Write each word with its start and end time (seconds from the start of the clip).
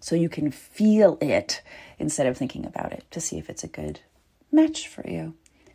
so 0.00 0.14
you 0.14 0.28
can 0.28 0.50
feel 0.50 1.18
it 1.20 1.62
instead 1.98 2.26
of 2.26 2.36
thinking 2.36 2.64
about 2.64 2.92
it 2.92 3.04
to 3.10 3.20
see 3.20 3.38
if 3.38 3.50
it's 3.50 3.64
a 3.64 3.68
good 3.68 4.00
match 4.52 4.88
for 4.88 5.08
you. 5.08 5.34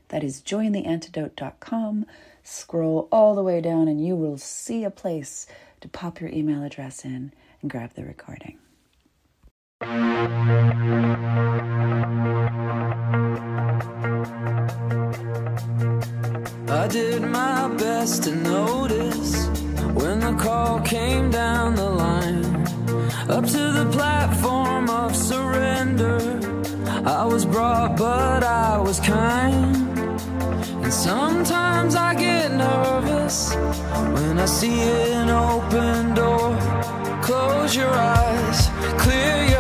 That 0.10 0.24
is 0.24 0.42
jointheantidote.com. 0.42 2.06
Scroll 2.44 3.08
all 3.12 3.36
the 3.36 3.44
way 3.44 3.62
down, 3.62 3.88
and 3.88 4.06
you 4.06 4.16
will 4.16 4.38
see 4.38 4.84
a 4.84 4.92
place 4.92 5.48
to 5.82 5.88
pop 5.88 6.20
your 6.20 6.30
email 6.30 6.64
address 6.64 7.06
in 7.06 7.32
and 7.62 7.72
grab 7.72 7.94
the 7.94 8.04
recording. 8.04 8.58
I 16.70 16.88
did 16.90 17.22
my 17.22 17.74
best 17.78 18.24
to 18.24 18.36
notice 18.36 19.48
when 19.94 20.20
the 20.20 20.36
call 20.40 20.80
came 20.82 21.32
down 21.32 21.76
the 21.76 21.90
line 21.90 22.23
up 23.34 23.46
to 23.46 23.72
the 23.72 23.90
platform 23.92 24.88
of 24.92 25.16
surrender. 25.16 26.20
I 27.04 27.26
was 27.26 27.46
brought, 27.46 27.98
but 27.98 28.44
I 28.44 28.78
was 28.78 29.00
kind. 29.00 29.76
And 30.84 30.94
sometimes 30.94 31.96
I 31.96 32.14
get 32.14 32.52
nervous 32.52 33.56
when 34.16 34.38
I 34.38 34.46
see 34.46 34.82
an 35.20 35.30
open 35.30 36.14
door. 36.14 36.56
Close 37.24 37.76
your 37.76 37.90
eyes, 37.90 38.70
clear 39.02 39.46
your 39.46 39.53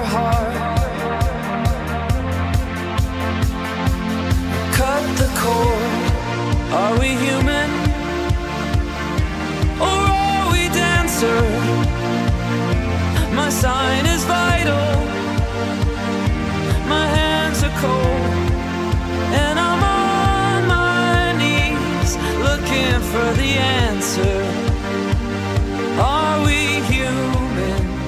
answer. 24.15 26.01
Are 26.01 26.45
we 26.45 26.81
human? 26.93 27.99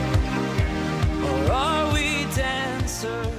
Or 1.23 1.51
are 1.51 1.93
we 1.93 2.25
dancer? 2.35 3.31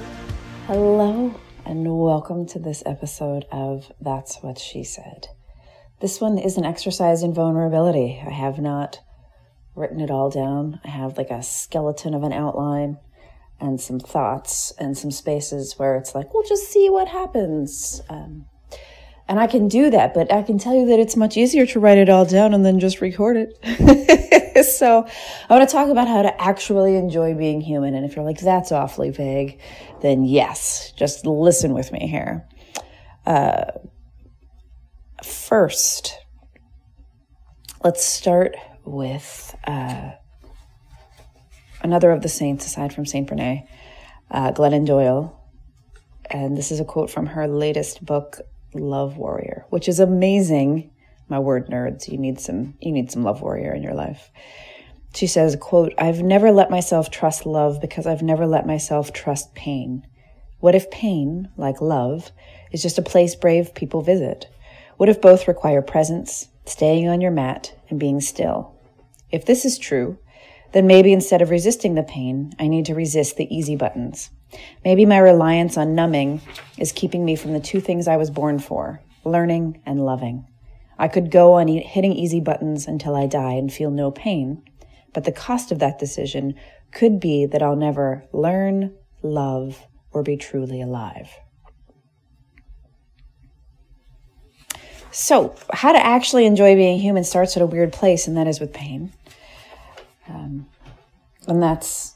Hello, 0.67 1.41
and 1.65 2.01
welcome 2.01 2.45
to 2.47 2.59
this 2.59 2.83
episode 2.85 3.45
of 3.53 3.93
That's 4.01 4.43
What 4.43 4.59
She 4.59 4.83
Said. 4.83 5.29
This 6.01 6.21
one 6.21 6.39
is 6.39 6.57
an 6.57 6.65
exercise 6.65 7.23
in 7.23 7.33
vulnerability. 7.33 8.21
I 8.27 8.31
have 8.31 8.59
not 8.59 8.99
written 9.77 10.01
it 10.01 10.11
all 10.11 10.31
down. 10.31 10.81
I 10.85 10.89
have 10.89 11.17
like 11.17 11.31
a 11.31 11.45
skeleton 11.45 12.15
of 12.15 12.25
an 12.25 12.33
outline 12.33 12.99
and 13.61 13.81
some 13.81 14.01
thoughts 14.01 14.73
and 14.79 14.99
some 14.99 15.13
spaces 15.13 15.79
where 15.79 15.97
it's 15.97 16.17
like, 16.17 16.35
we'll 16.35 16.43
just 16.43 16.69
see 16.69 16.91
what 16.91 17.09
happens. 17.09 18.03
Um, 18.09 18.47
and 19.29 19.41
I 19.41 19.47
can 19.49 19.67
do 19.67 19.91
that, 19.91 20.15
but 20.15 20.33
I 20.33 20.43
can 20.43 20.59
tell 20.59 20.75
you 20.75 20.87
that 20.87 21.01
it's 21.01 21.17
much 21.17 21.37
easier 21.37 21.67
to 21.67 21.81
write 21.81 21.99
it 21.99 22.09
all 22.09 22.25
down 22.25 22.55
and 22.55 22.65
then 22.65 22.79
just 22.79 23.01
record 23.01 23.37
it. 23.37 24.65
so 24.65 25.07
I 25.49 25.57
want 25.57 25.69
to 25.69 25.73
talk 25.73 25.89
about 25.89 26.07
how 26.07 26.23
to 26.23 26.43
actually 26.43 26.97
enjoy 26.97 27.35
being 27.35 27.61
human. 27.61 27.95
And 27.95 28.05
if 28.05 28.15
you're 28.15 28.25
like, 28.25 28.39
that's 28.39 28.71
awfully 28.71 29.11
vague, 29.11 29.61
then 30.01 30.25
yes, 30.25 30.93
just 30.97 31.27
listen 31.27 31.75
with 31.75 31.91
me 31.91 32.07
here. 32.07 32.47
Uh, 33.27 33.73
first, 35.25 36.17
let's 37.83 38.05
start 38.05 38.55
with 38.85 39.57
uh, 39.67 40.13
another 41.83 42.13
of 42.13 42.23
the 42.23 42.29
saints 42.29 42.65
aside 42.65 42.93
from 42.93 43.07
Saint 43.07 43.29
Brene, 43.29 43.67
uh, 44.31 44.53
Glennon 44.53 44.87
Doyle. 44.87 45.33
And 46.31 46.57
this 46.57 46.71
is 46.71 46.79
a 46.79 46.85
quote 46.85 47.11
from 47.11 47.27
her 47.27 47.49
latest 47.49 48.05
book, 48.05 48.41
Love 48.77 49.17
Warrior, 49.17 49.67
which 49.71 49.89
is 49.89 50.01
amazing. 50.01 50.91
My 51.29 51.39
word 51.39 51.69
nerds, 51.69 52.09
you 52.09 52.19
need 52.19 52.39
some 52.41 52.75
you 52.81 52.93
need 52.93 53.11
some 53.11 53.25
love 53.25 53.43
warrior 53.43 53.75
in 53.75 53.83
your 53.83 53.95
life. 53.95 54.31
She 55.15 55.27
says, 55.27 55.57
quote, 55.57 55.95
I've 55.99 56.23
never 56.23 56.53
let 56.53 56.71
myself 56.71 57.11
trust 57.11 57.47
love 57.47 57.81
because 57.81 58.07
I've 58.07 58.23
never 58.23 58.47
let 58.47 58.67
myself 58.67 59.13
trust 59.13 59.55
pain. 59.55 60.07
What 60.61 60.75
if 60.75 60.91
pain, 60.91 61.49
like 61.57 61.81
love, 61.81 62.33
is 62.71 62.83
just 62.83 62.99
a 62.99 63.03
place 63.03 63.35
brave 63.35 63.75
people 63.75 64.03
visit? 64.03 64.47
What 64.97 65.09
if 65.09 65.21
both 65.21 65.49
require 65.49 65.83
presence, 65.83 66.49
staying 66.65 67.09
on 67.09 67.21
your 67.21 67.31
mat, 67.31 67.75
and 67.89 67.99
being 67.99 68.21
still? 68.21 68.75
If 69.31 69.47
this 69.47 69.65
is 69.65 69.79
true, 69.79 70.19
then 70.73 70.87
maybe 70.87 71.13
instead 71.13 71.43
of 71.43 71.51
resisting 71.51 71.95
the 71.95 72.03
pain, 72.03 72.53
I 72.59 72.69
need 72.69 72.87
to 72.87 72.95
resist 72.95 73.37
the 73.37 73.55
easy 73.55 73.77
buttons. 73.77 74.31
Maybe 74.85 75.07
my 75.07 75.19
reliance 75.19 75.77
on 75.77 75.95
numbing 75.95 76.41
is 76.79 76.93
keeping 76.93 77.25
me 77.25 77.37
from 77.37 77.53
the 77.53 77.61
two 77.61 77.81
things 77.81 78.09
I 78.09 78.17
was 78.17 78.31
born 78.31 78.59
for 78.59 79.01
learning 79.25 79.83
and 79.85 80.05
loving. 80.05 80.47
I 80.99 81.09
could 81.09 81.31
go 81.31 81.55
on 81.55 81.69
hitting 81.69 82.13
easy 82.13 82.41
buttons 82.41 82.87
until 82.87 83.17
I 83.17 83.27
die 83.27 83.55
and 83.55 83.73
feel 83.73 83.91
no 83.91 84.11
pain, 84.11 84.63
but 85.13 85.25
the 85.25 85.33
cost 85.33 85.73
of 85.73 85.79
that 85.81 85.99
decision 85.99 86.55
could 86.93 87.21
be 87.21 87.45
that 87.47 87.63
I'll 87.63 87.77
never 87.77 88.25
learn, 88.33 88.95
love, 89.23 89.87
or 90.13 90.23
be 90.23 90.37
truly 90.37 90.81
alive. 90.81 91.29
So, 95.11 95.55
how 95.73 95.93
to 95.93 95.99
actually 95.99 96.47
enjoy 96.47 96.75
being 96.75 96.99
human 96.99 97.25
starts 97.25 97.57
at 97.57 97.63
a 97.63 97.67
weird 97.67 97.93
place, 97.93 98.27
and 98.27 98.37
that 98.37 98.47
is 98.47 98.61
with 98.61 98.73
pain. 98.73 99.13
Um, 100.29 100.67
and 101.47 101.63
that's, 101.63 102.15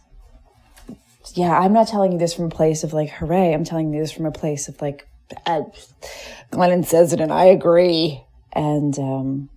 yeah, 1.34 1.58
I'm 1.58 1.72
not 1.72 1.88
telling 1.88 2.12
you 2.12 2.18
this 2.18 2.34
from 2.34 2.46
a 2.46 2.50
place 2.50 2.84
of 2.84 2.92
like, 2.92 3.10
hooray. 3.10 3.52
I'm 3.52 3.64
telling 3.64 3.92
you 3.92 4.00
this 4.00 4.12
from 4.12 4.26
a 4.26 4.32
place 4.32 4.68
of 4.68 4.80
like, 4.80 5.06
uh, 5.46 5.62
Glennon 6.50 6.84
says 6.84 7.12
it 7.12 7.20
and 7.20 7.32
I 7.32 7.44
agree. 7.44 8.24
And 8.52 8.98
um, 8.98 9.50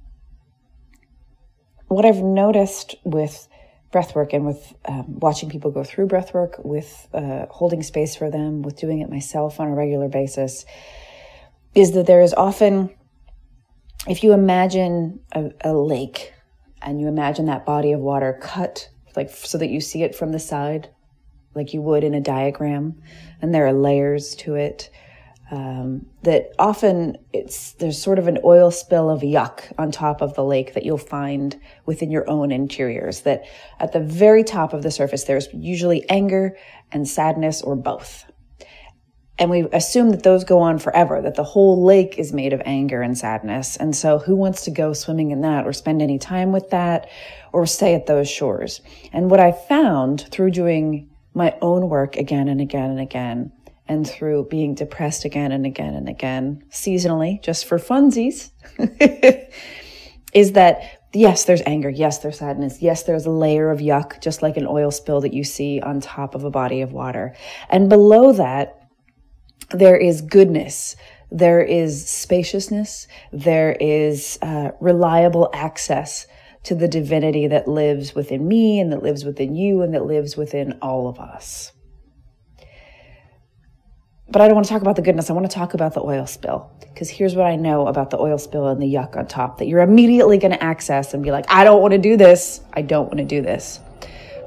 what 1.88 2.06
I've 2.06 2.22
noticed 2.22 2.96
with 3.04 3.48
breathwork 3.92 4.34
and 4.34 4.46
with 4.46 4.74
um, 4.86 5.20
watching 5.20 5.50
people 5.50 5.72
go 5.72 5.84
through 5.84 6.08
breathwork, 6.08 6.64
with 6.66 7.08
uh, 7.14 7.46
holding 7.50 7.84
space 7.84 8.16
for 8.16 8.30
them, 8.30 8.62
with 8.64 8.76
doing 8.76 9.00
it 9.00 9.10
myself 9.10 9.60
on 9.60 9.68
a 9.68 9.76
regular 9.76 10.10
basis, 10.10 10.66
is 11.76 11.92
that 11.94 12.08
there 12.08 12.22
is 12.22 12.34
often, 12.34 12.90
if 14.08 14.24
you 14.24 14.34
imagine 14.34 15.20
a, 15.32 15.52
a 15.62 15.74
lake 15.74 16.34
and 16.84 17.00
you 17.00 17.08
imagine 17.08 17.46
that 17.46 17.66
body 17.66 17.92
of 17.92 18.00
water 18.00 18.38
cut 18.42 18.90
like 19.16 19.30
so 19.30 19.58
that 19.58 19.70
you 19.70 19.80
see 19.80 20.04
it 20.04 20.16
from 20.16 20.32
the 20.32 20.40
side 20.40 20.90
like 21.56 21.74
you 21.74 21.82
would 21.82 22.04
in 22.04 22.14
a 22.14 22.22
diagram. 22.22 23.02
And 23.42 23.54
there 23.54 23.68
are 23.68 23.74
layers 23.74 24.36
to 24.36 24.56
it 24.56 24.90
um, 25.52 26.06
that 26.24 26.52
often 26.58 27.18
it's 27.32 27.74
there's 27.74 28.02
sort 28.02 28.18
of 28.18 28.28
an 28.28 28.40
oil 28.44 28.72
spill 28.72 29.10
of 29.10 29.22
yuck 29.22 29.72
on 29.78 29.92
top 29.92 30.22
of 30.22 30.34
the 30.36 30.44
lake 30.44 30.74
that 30.74 30.84
you'll 30.84 30.98
find 30.98 31.60
within 31.86 32.10
your 32.10 32.28
own 32.30 32.52
interiors 32.52 33.22
that 33.22 33.44
at 33.80 33.92
the 33.92 34.00
very 34.00 34.44
top 34.44 34.74
of 34.74 34.82
the 34.82 34.90
surface 34.90 35.26
there's 35.26 35.48
usually 35.54 36.10
anger 36.10 36.58
and 36.92 37.08
sadness 37.08 37.62
or 37.62 37.76
both 37.76 38.26
and 39.40 39.50
we 39.50 39.68
assume 39.74 40.12
that 40.12 40.24
those 40.24 40.44
go 40.44 40.60
on 40.60 40.78
forever, 40.78 41.22
that 41.22 41.36
the 41.36 41.44
whole 41.44 41.84
lake 41.84 42.20
is 42.20 42.32
made 42.32 42.54
of 42.54 42.62
anger 42.66 43.02
and 43.02 43.18
sadness. 43.18 43.76
And 43.76 43.96
so 43.96 44.20
who 44.20 44.36
wants 44.36 44.64
to 44.66 44.72
go 44.72 44.94
swimming 44.94 45.32
in 45.32 45.42
that 45.42 45.66
or 45.66 45.74
spend 45.74 46.02
any 46.02 46.20
time 46.20 46.52
with 46.52 46.70
that 46.70 47.10
or 47.52 47.66
stay 47.66 47.96
at 47.96 48.06
those 48.06 48.30
shores? 48.30 48.82
And 49.12 49.32
what 49.32 49.40
I 49.40 49.52
found 49.52 50.28
through 50.30 50.52
doing 50.52 51.10
my 51.34 51.58
own 51.62 51.90
work 51.90 52.16
again 52.16 52.48
and 52.48 52.62
again 52.62 52.92
and 52.92 53.00
again 53.00 53.52
and 53.88 54.08
through 54.08 54.46
being 54.50 54.76
depressed 54.76 55.26
again 55.26 55.52
and 55.52 55.66
again 55.66 55.96
and 55.96 56.08
again, 56.08 56.64
seasonally, 56.70 57.42
just 57.42 57.66
for 57.66 57.80
funsies, 57.80 58.52
is 60.34 60.52
that 60.54 61.00
yes, 61.12 61.46
there's 61.46 61.62
anger. 61.66 61.90
Yes, 61.90 62.20
there's 62.20 62.40
sadness. 62.40 62.82
Yes, 62.82 63.04
there's 63.04 63.26
a 63.26 63.32
layer 63.32 63.72
of 63.72 63.80
yuck, 63.80 64.22
just 64.22 64.42
like 64.42 64.58
an 64.58 64.68
oil 64.68 64.92
spill 64.92 65.22
that 65.22 65.34
you 65.34 65.44
see 65.44 65.82
on 65.82 66.02
top 66.02 66.36
of 66.36 66.44
a 66.44 66.50
body 66.50 66.82
of 66.82 66.92
water. 66.92 67.36
And 67.70 67.90
below 67.90 68.32
that, 68.34 68.83
there 69.74 69.98
is 69.98 70.22
goodness. 70.22 70.96
There 71.32 71.62
is 71.62 72.08
spaciousness. 72.08 73.08
There 73.32 73.76
is 73.80 74.38
uh, 74.42 74.72
reliable 74.80 75.50
access 75.54 76.28
to 76.64 76.76
the 76.76 76.88
divinity 76.88 77.48
that 77.48 77.68
lives 77.68 78.16
within 78.16 78.48
me 78.48 78.80
and 78.80 78.92
that 78.94 79.04
lives 79.04 79.26
within 79.26 79.56
you 79.56 79.82
and 79.82 79.94
that 79.94 80.06
lives 80.06 80.38
within 80.38 80.78
all 80.82 81.08
of 81.08 81.20
us. 81.20 81.74
But 84.30 84.42
I 84.42 84.48
don't 84.48 84.56
want 84.56 84.66
to 84.66 84.72
talk 84.72 84.82
about 84.82 84.96
the 84.96 85.02
goodness. 85.02 85.30
I 85.30 85.34
want 85.34 85.50
to 85.50 85.54
talk 85.54 85.74
about 85.74 85.94
the 85.94 86.02
oil 86.02 86.26
spill. 86.26 86.72
Because 86.80 87.10
here's 87.10 87.36
what 87.36 87.46
I 87.46 87.56
know 87.56 87.88
about 87.88 88.10
the 88.10 88.20
oil 88.20 88.38
spill 88.38 88.68
and 88.68 88.82
the 88.82 88.92
yuck 88.92 89.18
on 89.18 89.28
top 89.28 89.58
that 89.58 89.68
you're 89.68 89.82
immediately 89.82 90.38
going 90.38 90.52
to 90.52 90.64
access 90.64 91.14
and 91.14 91.24
be 91.24 91.32
like, 91.32 91.46
I 91.50 91.64
don't 91.64 91.82
want 91.82 91.92
to 91.92 91.98
do 91.98 92.16
this. 92.16 92.62
I 92.74 92.82
don't 92.84 93.06
want 93.06 93.18
to 93.18 93.26
do 93.26 93.42
this. 93.42 93.80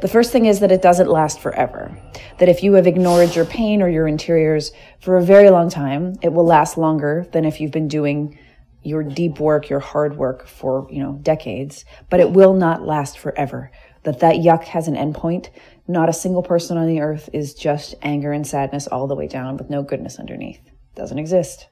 The 0.02 0.08
first 0.08 0.30
thing 0.30 0.44
is 0.44 0.60
that 0.60 0.70
it 0.70 0.82
doesn't 0.82 1.08
last 1.08 1.40
forever. 1.40 1.96
That 2.38 2.50
if 2.50 2.62
you 2.62 2.74
have 2.74 2.86
ignored 2.86 3.34
your 3.34 3.46
pain 3.46 3.80
or 3.80 3.88
your 3.88 4.06
interiors 4.06 4.72
for 5.00 5.16
a 5.16 5.22
very 5.22 5.48
long 5.48 5.70
time, 5.70 6.16
it 6.20 6.32
will 6.32 6.44
last 6.44 6.76
longer 6.76 7.26
than 7.32 7.46
if 7.46 7.60
you've 7.60 7.72
been 7.72 7.88
doing 7.88 8.38
your 8.82 9.02
deep 9.02 9.40
work, 9.40 9.70
your 9.70 9.80
hard 9.80 10.16
work 10.18 10.46
for, 10.46 10.86
you 10.90 11.02
know, 11.02 11.18
decades, 11.22 11.86
but 12.10 12.20
it 12.20 12.30
will 12.30 12.52
not 12.52 12.86
last 12.86 13.18
forever. 13.18 13.70
That 14.02 14.20
that 14.20 14.36
yuck 14.36 14.64
has 14.64 14.86
an 14.86 14.94
endpoint. 14.94 15.48
Not 15.88 16.10
a 16.10 16.12
single 16.12 16.42
person 16.42 16.76
on 16.76 16.86
the 16.86 17.00
earth 17.00 17.30
is 17.32 17.54
just 17.54 17.94
anger 18.02 18.32
and 18.32 18.46
sadness 18.46 18.86
all 18.86 19.06
the 19.06 19.16
way 19.16 19.26
down 19.26 19.56
with 19.56 19.70
no 19.70 19.82
goodness 19.82 20.18
underneath. 20.18 20.60
Doesn't 20.94 21.18
exist. 21.18 21.68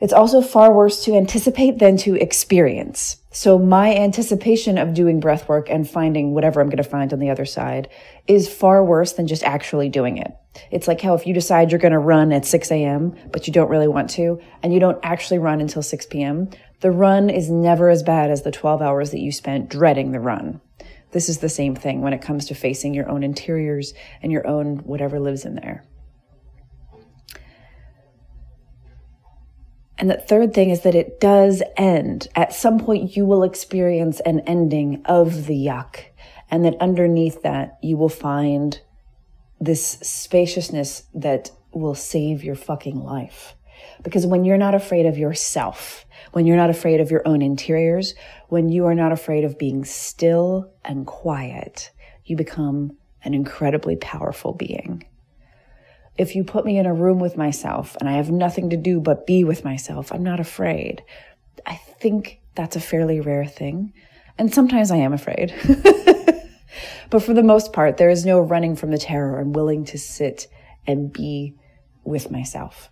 It's 0.00 0.12
also 0.12 0.42
far 0.42 0.72
worse 0.72 1.04
to 1.04 1.16
anticipate 1.16 1.78
than 1.78 1.96
to 1.98 2.14
experience. 2.16 3.16
So 3.30 3.58
my 3.58 3.94
anticipation 3.94 4.78
of 4.78 4.94
doing 4.94 5.20
breath 5.20 5.48
work 5.48 5.68
and 5.68 5.88
finding 5.88 6.32
whatever 6.32 6.60
I'm 6.60 6.68
going 6.68 6.78
to 6.78 6.82
find 6.82 7.12
on 7.12 7.18
the 7.18 7.30
other 7.30 7.44
side 7.44 7.88
is 8.26 8.48
far 8.48 8.84
worse 8.84 9.12
than 9.12 9.26
just 9.26 9.42
actually 9.42 9.88
doing 9.88 10.16
it. 10.16 10.32
It's 10.70 10.88
like 10.88 11.00
how 11.00 11.14
if 11.14 11.26
you 11.26 11.34
decide 11.34 11.70
you're 11.70 11.78
going 11.78 11.92
to 11.92 11.98
run 11.98 12.32
at 12.32 12.46
6 12.46 12.70
a.m., 12.70 13.14
but 13.30 13.46
you 13.46 13.52
don't 13.52 13.68
really 13.68 13.88
want 13.88 14.10
to, 14.10 14.40
and 14.62 14.72
you 14.72 14.80
don't 14.80 14.98
actually 15.02 15.38
run 15.38 15.60
until 15.60 15.82
6 15.82 16.06
p.m., 16.06 16.48
the 16.80 16.90
run 16.90 17.30
is 17.30 17.50
never 17.50 17.88
as 17.88 18.02
bad 18.02 18.30
as 18.30 18.42
the 18.42 18.50
12 18.50 18.82
hours 18.82 19.10
that 19.10 19.20
you 19.20 19.32
spent 19.32 19.68
dreading 19.68 20.12
the 20.12 20.20
run. 20.20 20.60
This 21.12 21.28
is 21.28 21.38
the 21.38 21.48
same 21.48 21.74
thing 21.74 22.02
when 22.02 22.12
it 22.12 22.22
comes 22.22 22.46
to 22.46 22.54
facing 22.54 22.94
your 22.94 23.08
own 23.08 23.22
interiors 23.22 23.94
and 24.22 24.32
your 24.32 24.46
own 24.46 24.78
whatever 24.78 25.18
lives 25.18 25.44
in 25.44 25.54
there. 25.54 25.84
And 29.98 30.10
the 30.10 30.16
third 30.16 30.52
thing 30.52 30.70
is 30.70 30.82
that 30.82 30.94
it 30.94 31.20
does 31.20 31.62
end. 31.76 32.28
At 32.34 32.52
some 32.52 32.78
point, 32.78 33.16
you 33.16 33.24
will 33.24 33.42
experience 33.42 34.20
an 34.20 34.40
ending 34.40 35.02
of 35.06 35.46
the 35.46 35.54
yuck. 35.54 36.04
And 36.50 36.64
that 36.64 36.76
underneath 36.80 37.42
that, 37.42 37.78
you 37.82 37.96
will 37.96 38.10
find 38.10 38.80
this 39.58 39.98
spaciousness 40.02 41.04
that 41.14 41.50
will 41.72 41.94
save 41.94 42.44
your 42.44 42.54
fucking 42.54 43.02
life. 43.02 43.54
Because 44.02 44.26
when 44.26 44.44
you're 44.44 44.58
not 44.58 44.74
afraid 44.74 45.06
of 45.06 45.18
yourself, 45.18 46.04
when 46.32 46.46
you're 46.46 46.56
not 46.56 46.70
afraid 46.70 47.00
of 47.00 47.10
your 47.10 47.26
own 47.26 47.40
interiors, 47.40 48.14
when 48.48 48.68
you 48.68 48.86
are 48.86 48.94
not 48.94 49.12
afraid 49.12 49.44
of 49.44 49.58
being 49.58 49.84
still 49.84 50.72
and 50.84 51.06
quiet, 51.06 51.90
you 52.24 52.36
become 52.36 52.96
an 53.24 53.34
incredibly 53.34 53.96
powerful 53.96 54.52
being 54.52 55.04
if 56.18 56.34
you 56.34 56.44
put 56.44 56.64
me 56.64 56.78
in 56.78 56.86
a 56.86 56.94
room 56.94 57.18
with 57.18 57.36
myself 57.36 57.96
and 58.00 58.08
I 58.08 58.12
have 58.12 58.30
nothing 58.30 58.70
to 58.70 58.76
do 58.76 59.00
but 59.00 59.26
be 59.26 59.44
with 59.44 59.64
myself, 59.64 60.12
I'm 60.12 60.22
not 60.22 60.40
afraid. 60.40 61.02
I 61.64 61.76
think 61.76 62.40
that's 62.54 62.76
a 62.76 62.80
fairly 62.80 63.20
rare 63.20 63.44
thing. 63.44 63.92
And 64.38 64.52
sometimes 64.52 64.90
I 64.90 64.96
am 64.96 65.12
afraid. 65.12 65.54
but 67.10 67.22
for 67.22 67.34
the 67.34 67.42
most 67.42 67.72
part, 67.72 67.96
there 67.96 68.10
is 68.10 68.26
no 68.26 68.40
running 68.40 68.76
from 68.76 68.90
the 68.90 68.98
terror. 68.98 69.40
I'm 69.40 69.52
willing 69.52 69.84
to 69.86 69.98
sit 69.98 70.46
and 70.86 71.12
be 71.12 71.54
with 72.04 72.30
myself. 72.30 72.90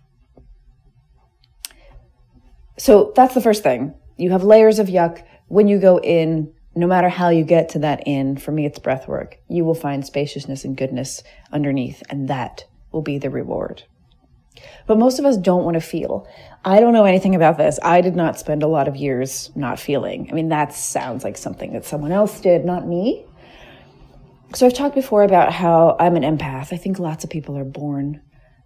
So 2.77 3.13
that's 3.15 3.33
the 3.33 3.41
first 3.41 3.63
thing. 3.63 3.95
You 4.17 4.31
have 4.31 4.43
layers 4.43 4.79
of 4.79 4.87
yuck. 4.87 5.23
When 5.47 5.67
you 5.67 5.79
go 5.79 5.99
in, 5.99 6.53
no 6.75 6.87
matter 6.87 7.09
how 7.09 7.29
you 7.29 7.43
get 7.43 7.69
to 7.69 7.79
that 7.79 8.05
in, 8.05 8.37
for 8.37 8.51
me, 8.51 8.65
it's 8.65 8.79
breath 8.79 9.07
work. 9.07 9.37
You 9.47 9.63
will 9.63 9.75
find 9.75 10.05
spaciousness 10.05 10.65
and 10.65 10.75
goodness 10.75 11.23
underneath. 11.51 12.03
And 12.09 12.27
that 12.27 12.65
will 12.95 13.03
be 13.03 13.19
the 13.19 13.29
reward. 13.29 13.83
But 14.87 14.97
most 14.97 15.19
of 15.19 15.25
us 15.25 15.37
don't 15.37 15.65
want 15.65 15.75
to 15.75 15.81
feel. 15.81 16.27
I 16.63 16.79
don't 16.79 16.93
know 16.93 17.03
anything 17.05 17.35
about 17.35 17.57
this. 17.57 17.77
I 17.83 18.01
did 18.01 18.15
not 18.15 18.39
spend 18.39 18.63
a 18.63 18.67
lot 18.67 18.87
of 18.87 18.95
years 18.95 19.51
not 19.53 19.79
feeling. 19.79 20.29
I 20.31 20.33
mean, 20.33 20.49
that 20.49 20.73
sounds 20.73 21.23
like 21.23 21.37
something 21.37 21.73
that 21.73 21.85
someone 21.85 22.13
else 22.13 22.39
did, 22.39 22.63
not 22.63 22.87
me. 22.87 23.25
So 24.53 24.65
I've 24.65 24.73
talked 24.73 24.95
before 24.95 25.23
about 25.23 25.51
how 25.51 25.97
I'm 25.99 26.15
an 26.15 26.23
empath. 26.23 26.71
I 26.71 26.77
think 26.77 26.97
lots 26.97 27.25
of 27.25 27.29
people 27.29 27.57
are 27.57 27.65
born 27.65 28.21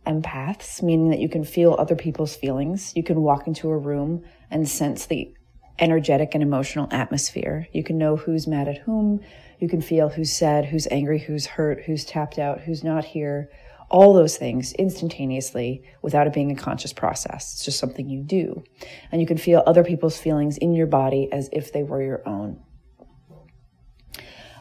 empaths, 0.05 0.83
meaning 0.83 1.09
that 1.09 1.19
you 1.19 1.29
can 1.29 1.43
feel 1.43 1.75
other 1.79 1.95
people's 1.95 2.35
feelings. 2.35 2.93
You 2.95 3.03
can 3.03 3.21
walk 3.21 3.47
into 3.47 3.69
a 3.69 3.77
room 3.77 4.23
and 4.51 4.69
sense 4.69 5.07
the 5.07 5.33
energetic 5.79 6.35
and 6.35 6.43
emotional 6.43 6.87
atmosphere. 6.91 7.67
You 7.73 7.83
can 7.83 7.97
know 7.97 8.15
who's 8.15 8.45
mad 8.45 8.67
at 8.67 8.79
whom. 8.79 9.21
You 9.59 9.67
can 9.67 9.81
feel 9.81 10.09
who's 10.09 10.31
sad, 10.31 10.65
who's 10.65 10.87
angry, 10.91 11.19
who's 11.19 11.45
hurt, 11.45 11.83
who's 11.85 12.05
tapped 12.05 12.37
out, 12.37 12.61
who's 12.61 12.83
not 12.83 13.03
here, 13.03 13.49
all 13.89 14.13
those 14.13 14.37
things 14.37 14.73
instantaneously 14.73 15.83
without 16.01 16.27
it 16.27 16.33
being 16.33 16.51
a 16.51 16.55
conscious 16.55 16.93
process. 16.93 17.53
It's 17.53 17.65
just 17.65 17.79
something 17.79 18.07
you 18.07 18.21
do. 18.21 18.63
And 19.11 19.21
you 19.21 19.27
can 19.27 19.37
feel 19.37 19.63
other 19.65 19.83
people's 19.83 20.17
feelings 20.17 20.57
in 20.57 20.73
your 20.73 20.87
body 20.87 21.29
as 21.31 21.49
if 21.51 21.73
they 21.73 21.83
were 21.83 22.01
your 22.01 22.27
own. 22.27 22.59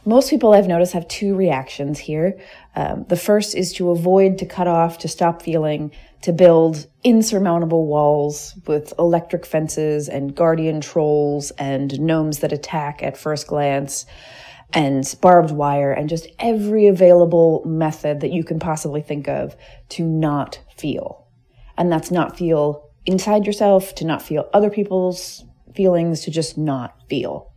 Most 0.04 0.30
people 0.30 0.54
I've 0.54 0.68
noticed 0.68 0.94
have 0.94 1.06
two 1.08 1.34
reactions 1.34 1.98
here. 1.98 2.40
Um, 2.74 3.04
the 3.08 3.16
first 3.16 3.54
is 3.54 3.74
to 3.74 3.90
avoid, 3.90 4.38
to 4.38 4.46
cut 4.46 4.66
off, 4.66 4.98
to 4.98 5.08
stop 5.08 5.42
feeling, 5.42 5.92
to 6.22 6.32
build 6.32 6.86
insurmountable 7.04 7.86
walls 7.86 8.58
with 8.66 8.94
electric 8.98 9.44
fences 9.44 10.08
and 10.08 10.34
guardian 10.34 10.80
trolls 10.80 11.50
and 11.52 12.00
gnomes 12.00 12.38
that 12.38 12.52
attack 12.52 13.02
at 13.02 13.18
first 13.18 13.46
glance 13.48 14.06
and 14.72 15.14
barbed 15.20 15.50
wire 15.50 15.92
and 15.92 16.08
just 16.08 16.28
every 16.38 16.86
available 16.86 17.62
method 17.64 18.20
that 18.20 18.32
you 18.32 18.44
can 18.44 18.58
possibly 18.58 19.00
think 19.00 19.28
of 19.28 19.56
to 19.90 20.04
not 20.04 20.60
feel. 20.76 21.26
And 21.76 21.90
that's 21.90 22.10
not 22.10 22.36
feel 22.36 22.90
inside 23.06 23.46
yourself, 23.46 23.94
to 23.96 24.04
not 24.04 24.20
feel 24.20 24.48
other 24.52 24.70
people's 24.70 25.44
feelings, 25.74 26.22
to 26.22 26.30
just 26.30 26.58
not 26.58 26.94
feel. 27.08 27.52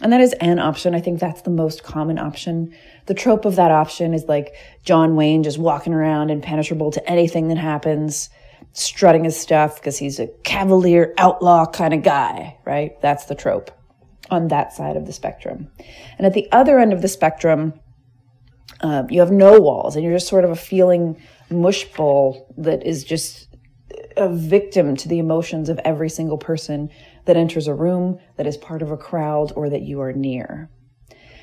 And 0.00 0.12
that 0.12 0.20
is 0.20 0.32
an 0.34 0.58
option. 0.58 0.94
I 0.94 1.00
think 1.00 1.18
that's 1.18 1.42
the 1.42 1.50
most 1.50 1.82
common 1.82 2.18
option. 2.18 2.72
The 3.06 3.14
trope 3.14 3.44
of 3.44 3.56
that 3.56 3.72
option 3.72 4.14
is 4.14 4.24
like 4.24 4.54
John 4.84 5.16
Wayne 5.16 5.42
just 5.42 5.58
walking 5.58 5.92
around 5.92 6.30
impenetrable 6.30 6.92
to 6.92 7.10
anything 7.10 7.48
that 7.48 7.58
happens, 7.58 8.30
strutting 8.72 9.24
his 9.24 9.38
stuff 9.38 9.80
because 9.80 9.98
he's 9.98 10.20
a 10.20 10.28
cavalier 10.44 11.12
outlaw 11.18 11.66
kind 11.66 11.92
of 11.92 12.02
guy, 12.02 12.56
right? 12.64 12.98
That's 13.02 13.24
the 13.24 13.34
trope 13.34 13.72
on 14.30 14.48
that 14.48 14.72
side 14.72 14.96
of 14.96 15.06
the 15.06 15.12
spectrum. 15.12 15.70
And 16.16 16.26
at 16.26 16.34
the 16.34 16.50
other 16.52 16.78
end 16.78 16.92
of 16.92 17.02
the 17.02 17.08
spectrum, 17.08 17.74
uh, 18.80 19.04
you 19.08 19.20
have 19.20 19.32
no 19.32 19.60
walls 19.60 19.96
and 19.96 20.04
you're 20.04 20.14
just 20.14 20.28
sort 20.28 20.44
of 20.44 20.50
a 20.50 20.56
feeling 20.56 21.20
mush 21.50 21.84
bowl 21.84 22.52
that 22.58 22.86
is 22.86 23.04
just 23.04 23.48
a 24.16 24.28
victim 24.28 24.96
to 24.96 25.08
the 25.08 25.18
emotions 25.18 25.68
of 25.68 25.80
every 25.84 26.10
single 26.10 26.38
person 26.38 26.90
that 27.24 27.36
enters 27.36 27.68
a 27.68 27.74
room, 27.74 28.18
that 28.36 28.46
is 28.46 28.56
part 28.56 28.82
of 28.82 28.90
a 28.90 28.96
crowd, 28.96 29.52
or 29.54 29.70
that 29.70 29.82
you 29.82 30.00
are 30.00 30.12
near. 30.12 30.70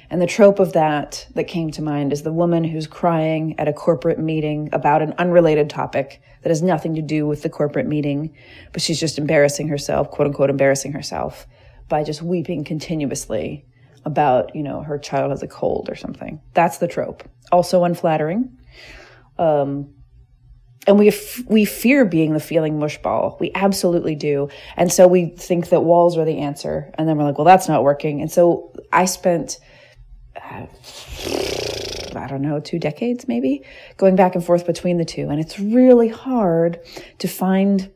And 0.10 0.22
the 0.22 0.27
trope 0.27 0.60
of 0.60 0.74
that 0.74 1.27
that 1.34 1.46
came 1.46 1.72
to 1.72 1.82
mind 1.82 2.13
is 2.13 2.22
the 2.22 2.32
woman 2.32 2.63
who's 2.63 2.86
crying 2.86 3.56
at 3.60 3.68
a 3.68 3.74
corporate 3.74 4.20
meeting 4.20 4.70
about 4.72 5.01
an 5.01 5.13
unrelated 5.18 5.70
topic 5.70 6.22
that 6.44 6.50
has 6.50 6.62
nothing 6.62 6.96
to 6.96 7.01
do 7.01 7.25
with 7.25 7.42
the 7.42 7.50
corporate 7.50 7.88
meeting, 7.88 8.36
but 8.72 8.82
she's 8.82 9.00
just 9.00 9.18
embarrassing 9.18 9.68
herself, 9.68 10.12
quote 10.12 10.27
unquote, 10.27 10.51
embarrassing 10.51 10.92
herself 10.92 11.48
by 11.88 12.04
just 12.04 12.22
weeping 12.22 12.63
continuously 12.63 13.65
about, 14.04 14.56
you 14.56 14.63
know, 14.63 14.82
her 14.82 14.98
child 14.98 15.32
has 15.32 15.44
a 15.44 15.48
cold 15.48 15.89
or 15.89 15.96
something. 15.96 16.42
That's 16.54 16.77
the 16.77 16.88
trope. 16.88 17.24
Also 17.51 17.84
unflattering. 17.84 18.58
Um, 19.38 19.94
and 20.88 21.00
we 21.00 21.08
f- 21.08 21.42
we 21.48 21.65
fear 21.65 22.06
being 22.06 22.34
the 22.34 22.39
feeling 22.39 22.77
mushball. 22.77 23.39
We 23.39 23.51
absolutely 23.56 24.15
do. 24.15 24.50
And 24.77 24.92
so 24.92 25.08
we 25.08 25.27
think 25.30 25.70
that 25.70 25.82
walls 25.82 26.18
are 26.18 26.25
the 26.25 26.39
answer. 26.39 26.92
And 26.96 27.10
then 27.10 27.18
we're 27.18 27.24
like, 27.24 27.38
well, 27.38 27.46
that's 27.46 27.68
not 27.68 27.84
working. 27.84 28.22
And 28.22 28.32
so 28.32 28.72
I 28.94 29.06
spent, 29.06 29.58
uh, 30.36 30.68
I 32.15 32.27
don't 32.27 32.42
know, 32.42 32.60
two 32.60 32.77
decades 32.77 33.27
maybe 33.27 33.65
going 33.98 34.15
back 34.15 34.36
and 34.36 34.46
forth 34.46 34.65
between 34.65 34.98
the 34.98 35.06
two. 35.06 35.30
And 35.30 35.39
it's 35.39 35.60
really 35.60 36.10
hard 36.10 36.80
to 37.18 37.27
find 37.27 37.92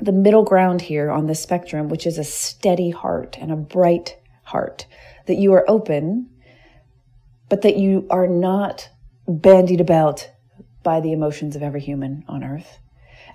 the 0.00 0.12
middle 0.12 0.44
ground 0.44 0.80
here 0.82 1.10
on 1.10 1.26
the 1.26 1.34
spectrum, 1.34 1.88
which 1.88 2.06
is 2.06 2.18
a 2.18 2.24
steady 2.24 2.90
heart 2.90 3.36
and 3.40 3.50
a 3.50 3.56
bright 3.56 4.18
heart, 4.44 4.86
that 5.26 5.36
you 5.36 5.52
are 5.52 5.64
open, 5.68 6.30
but 7.48 7.62
that 7.62 7.76
you 7.76 8.06
are 8.10 8.26
not 8.26 8.88
bandied 9.26 9.80
about 9.80 10.30
by 10.82 11.00
the 11.00 11.12
emotions 11.12 11.56
of 11.56 11.62
every 11.62 11.80
human 11.80 12.24
on 12.28 12.44
earth 12.44 12.78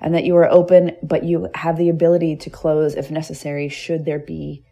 and 0.01 0.13
that 0.13 0.25
you 0.25 0.35
are 0.35 0.49
open, 0.49 0.91
but 1.01 1.23
you 1.23 1.49
have 1.55 1.77
the 1.77 1.89
ability 1.89 2.35
to 2.35 2.49
close 2.49 2.95
if 2.95 3.09
necessary, 3.09 3.69
should 3.69 4.05
there 4.05 4.19
be 4.19 4.65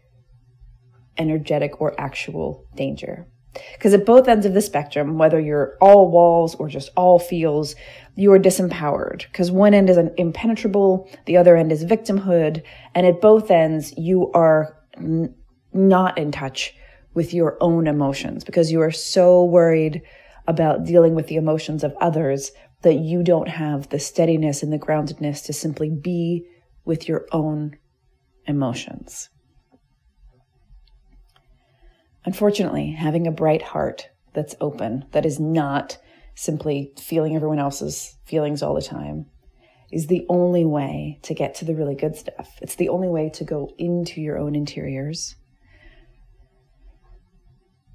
energetic 1.16 1.80
or 1.80 1.98
actual 1.98 2.66
danger. 2.74 3.26
Because 3.74 3.92
at 3.92 4.06
both 4.06 4.28
ends 4.28 4.46
of 4.46 4.54
the 4.54 4.62
spectrum, 4.62 5.18
whether 5.18 5.38
you're 5.38 5.76
all 5.80 6.10
walls 6.10 6.54
or 6.54 6.68
just 6.68 6.90
all 6.96 7.18
feels, 7.18 7.74
you 8.14 8.32
are 8.32 8.38
disempowered. 8.38 9.26
Because 9.30 9.50
one 9.50 9.74
end 9.74 9.90
is 9.90 9.96
an 9.96 10.12
impenetrable, 10.16 11.10
the 11.26 11.36
other 11.36 11.56
end 11.56 11.72
is 11.72 11.84
victimhood. 11.84 12.62
And 12.94 13.06
at 13.06 13.20
both 13.20 13.50
ends, 13.50 13.92
you 13.96 14.30
are 14.32 14.76
n- 14.96 15.34
not 15.72 16.18
in 16.18 16.32
touch 16.32 16.74
with 17.14 17.34
your 17.34 17.58
own 17.60 17.86
emotions 17.86 18.44
because 18.44 18.72
you 18.72 18.80
are 18.80 18.90
so 18.90 19.44
worried 19.44 20.02
about 20.46 20.84
dealing 20.84 21.14
with 21.14 21.26
the 21.26 21.36
emotions 21.36 21.84
of 21.84 21.94
others 22.00 22.52
that 22.82 22.94
you 22.94 23.22
don't 23.22 23.48
have 23.48 23.88
the 23.90 23.98
steadiness 23.98 24.62
and 24.62 24.72
the 24.72 24.78
groundedness 24.78 25.44
to 25.44 25.52
simply 25.52 25.90
be 25.90 26.44
with 26.84 27.08
your 27.08 27.26
own 27.32 27.76
emotions. 28.46 29.28
Unfortunately, 32.24 32.92
having 32.92 33.26
a 33.26 33.32
bright 33.32 33.62
heart 33.62 34.08
that's 34.32 34.54
open, 34.60 35.04
that 35.12 35.26
is 35.26 35.40
not 35.40 35.98
simply 36.34 36.92
feeling 36.98 37.34
everyone 37.34 37.58
else's 37.58 38.16
feelings 38.24 38.62
all 38.62 38.74
the 38.74 38.82
time, 38.82 39.26
is 39.90 40.06
the 40.06 40.24
only 40.28 40.64
way 40.64 41.18
to 41.22 41.34
get 41.34 41.54
to 41.56 41.64
the 41.64 41.74
really 41.74 41.94
good 41.94 42.16
stuff. 42.16 42.58
It's 42.62 42.76
the 42.76 42.88
only 42.88 43.08
way 43.08 43.30
to 43.34 43.44
go 43.44 43.70
into 43.76 44.20
your 44.20 44.38
own 44.38 44.54
interiors. 44.54 45.36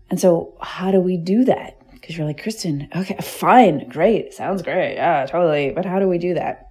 And 0.10 0.20
so, 0.20 0.58
how 0.62 0.92
do 0.92 1.00
we 1.02 1.18
do 1.18 1.46
that? 1.46 1.82
Because 1.92 2.18
you're 2.18 2.28
like, 2.28 2.42
Kristen, 2.42 2.88
okay, 2.96 3.18
fine, 3.22 3.90
great, 3.90 4.34
sounds 4.34 4.62
great, 4.62 4.96
yeah, 4.96 5.26
totally. 5.26 5.72
But 5.72 5.86
how 5.86 6.00
do 6.00 6.08
we 6.08 6.18
do 6.18 6.36
that? 6.36 6.67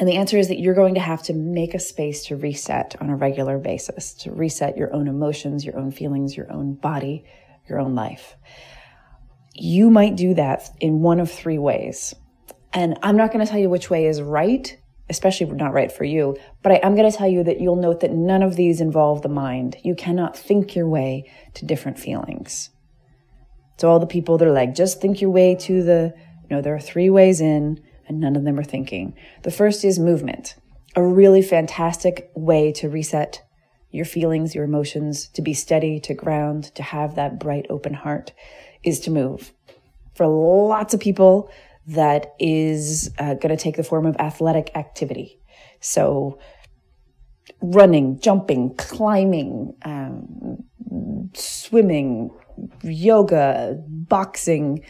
And 0.00 0.08
the 0.08 0.16
answer 0.16 0.38
is 0.38 0.48
that 0.48 0.58
you're 0.58 0.74
going 0.74 0.94
to 0.94 1.00
have 1.00 1.22
to 1.24 1.34
make 1.34 1.74
a 1.74 1.78
space 1.78 2.24
to 2.24 2.36
reset 2.36 2.96
on 3.02 3.10
a 3.10 3.16
regular 3.16 3.58
basis, 3.58 4.14
to 4.14 4.32
reset 4.32 4.78
your 4.78 4.90
own 4.94 5.08
emotions, 5.08 5.62
your 5.62 5.78
own 5.78 5.90
feelings, 5.90 6.34
your 6.34 6.50
own 6.50 6.72
body, 6.72 7.26
your 7.68 7.78
own 7.78 7.94
life. 7.94 8.34
You 9.52 9.90
might 9.90 10.16
do 10.16 10.32
that 10.34 10.70
in 10.80 11.02
one 11.02 11.20
of 11.20 11.30
three 11.30 11.58
ways. 11.58 12.14
And 12.72 12.98
I'm 13.02 13.18
not 13.18 13.30
going 13.30 13.44
to 13.44 13.50
tell 13.50 13.60
you 13.60 13.68
which 13.68 13.90
way 13.90 14.06
is 14.06 14.22
right, 14.22 14.74
especially 15.10 15.52
not 15.52 15.74
right 15.74 15.92
for 15.92 16.04
you, 16.04 16.34
but 16.62 16.72
I 16.72 16.80
am 16.82 16.96
going 16.96 17.10
to 17.10 17.16
tell 17.16 17.28
you 17.28 17.44
that 17.44 17.60
you'll 17.60 17.76
note 17.76 18.00
that 18.00 18.10
none 18.10 18.42
of 18.42 18.56
these 18.56 18.80
involve 18.80 19.20
the 19.20 19.28
mind. 19.28 19.76
You 19.84 19.94
cannot 19.94 20.34
think 20.34 20.74
your 20.74 20.88
way 20.88 21.30
to 21.52 21.66
different 21.66 21.98
feelings. 21.98 22.70
So 23.76 23.90
all 23.90 23.98
the 23.98 24.06
people 24.06 24.38
that 24.38 24.48
are 24.48 24.52
like, 24.52 24.74
just 24.74 24.98
think 25.02 25.20
your 25.20 25.30
way 25.30 25.56
to 25.56 25.82
the, 25.82 26.14
you 26.48 26.56
know, 26.56 26.62
there 26.62 26.74
are 26.74 26.80
three 26.80 27.10
ways 27.10 27.42
in 27.42 27.82
and 28.10 28.18
none 28.18 28.34
of 28.34 28.42
them 28.42 28.58
are 28.58 28.64
thinking. 28.64 29.14
The 29.44 29.52
first 29.52 29.84
is 29.84 30.00
movement, 30.00 30.56
a 30.96 31.02
really 31.02 31.42
fantastic 31.42 32.28
way 32.34 32.72
to 32.72 32.88
reset 32.88 33.40
your 33.92 34.04
feelings, 34.04 34.52
your 34.52 34.64
emotions, 34.64 35.28
to 35.28 35.42
be 35.42 35.54
steady, 35.54 36.00
to 36.00 36.12
ground, 36.12 36.74
to 36.74 36.82
have 36.82 37.14
that 37.14 37.38
bright, 37.38 37.66
open 37.70 37.94
heart 37.94 38.32
is 38.82 38.98
to 39.00 39.12
move. 39.12 39.52
For 40.14 40.26
lots 40.26 40.92
of 40.92 40.98
people, 40.98 41.50
that 41.86 42.34
is 42.40 43.12
uh, 43.20 43.34
going 43.34 43.56
to 43.56 43.62
take 43.62 43.76
the 43.76 43.84
form 43.84 44.06
of 44.06 44.16
athletic 44.16 44.72
activity. 44.74 45.38
So, 45.78 46.40
running, 47.62 48.18
jumping, 48.18 48.74
climbing, 48.74 49.74
um, 49.84 50.64
swimming, 51.34 52.30
yoga, 52.82 53.80
boxing, 53.86 54.84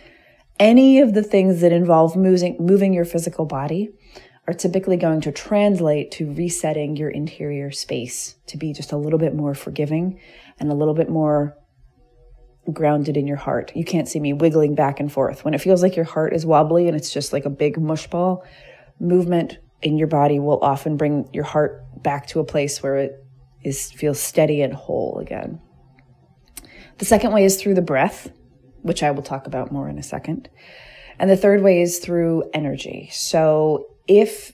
any 0.61 1.01
of 1.01 1.15
the 1.15 1.23
things 1.23 1.63
that 1.63 1.73
involve 1.73 2.15
moving, 2.15 2.57
moving 2.61 2.93
your 2.93 3.07
physical 3.07 3.47
body 3.47 3.89
are 4.47 4.55
typically 4.55 4.97
going 4.97 5.23
to 5.23 5.33
translate 5.33 6.11
to 6.13 6.33
resetting 6.35 6.97
your 6.97 7.09
interior 7.09 7.71
space 7.71 8.37
to 8.47 8.59
be 8.59 8.73
just 8.73 8.93
a 8.93 8.97
little 8.97 9.19
bit 9.19 9.35
more 9.35 9.55
forgiving 9.55 10.21
and 10.59 10.71
a 10.71 10.75
little 10.75 10.95
bit 10.95 11.09
more 11.09 11.57
grounded 12.71 13.17
in 13.17 13.27
your 13.27 13.39
heart. 13.39 13.73
You 13.75 13.85
can't 13.85 14.07
see 14.07 14.21
me 14.21 14.35
wiggling 14.35 14.75
back 14.75 15.01
and 15.01 15.11
forth. 15.11 15.45
When 15.45 15.55
it 15.55 15.61
feels 15.61 15.83
like 15.83 15.97
your 15.97 16.05
heart 16.05 16.35
is 16.35 16.45
wobbly 16.45 16.89
and 16.89 16.97
it's 16.97 17.13
just 17.13 17.33
like 17.33 17.47
a 17.47 17.51
big 17.51 17.81
mush 17.81 18.09
ball, 18.09 18.45
movement 18.99 19.59
in 19.81 19.97
your 19.97 20.09
body 20.09 20.39
will 20.39 20.61
often 20.61 20.99
bring 20.99 21.29
your 21.33 21.45
heart 21.45 21.83
back 22.03 22.27
to 22.29 22.41
a 22.41 22.45
place 22.45 22.83
where 22.83 22.97
it 22.97 23.25
is 23.63 23.91
feels 23.93 24.21
steady 24.21 24.61
and 24.61 24.75
whole 24.75 25.19
again. 25.19 25.61
The 26.99 27.07
second 27.07 27.33
way 27.33 27.45
is 27.45 27.61
through 27.61 27.75
the 27.75 27.83
breath 27.83 28.31
which 28.83 29.03
I 29.03 29.11
will 29.11 29.23
talk 29.23 29.47
about 29.47 29.73
more 29.73 29.89
in 29.89 29.99
a 29.99 30.03
second. 30.03 30.49
And 31.19 31.29
the 31.31 31.37
third 31.37 31.63
way 31.63 31.83
is 31.83 31.99
through 31.99 32.51
energy. 32.55 33.09
So 33.13 33.89
if, 34.09 34.53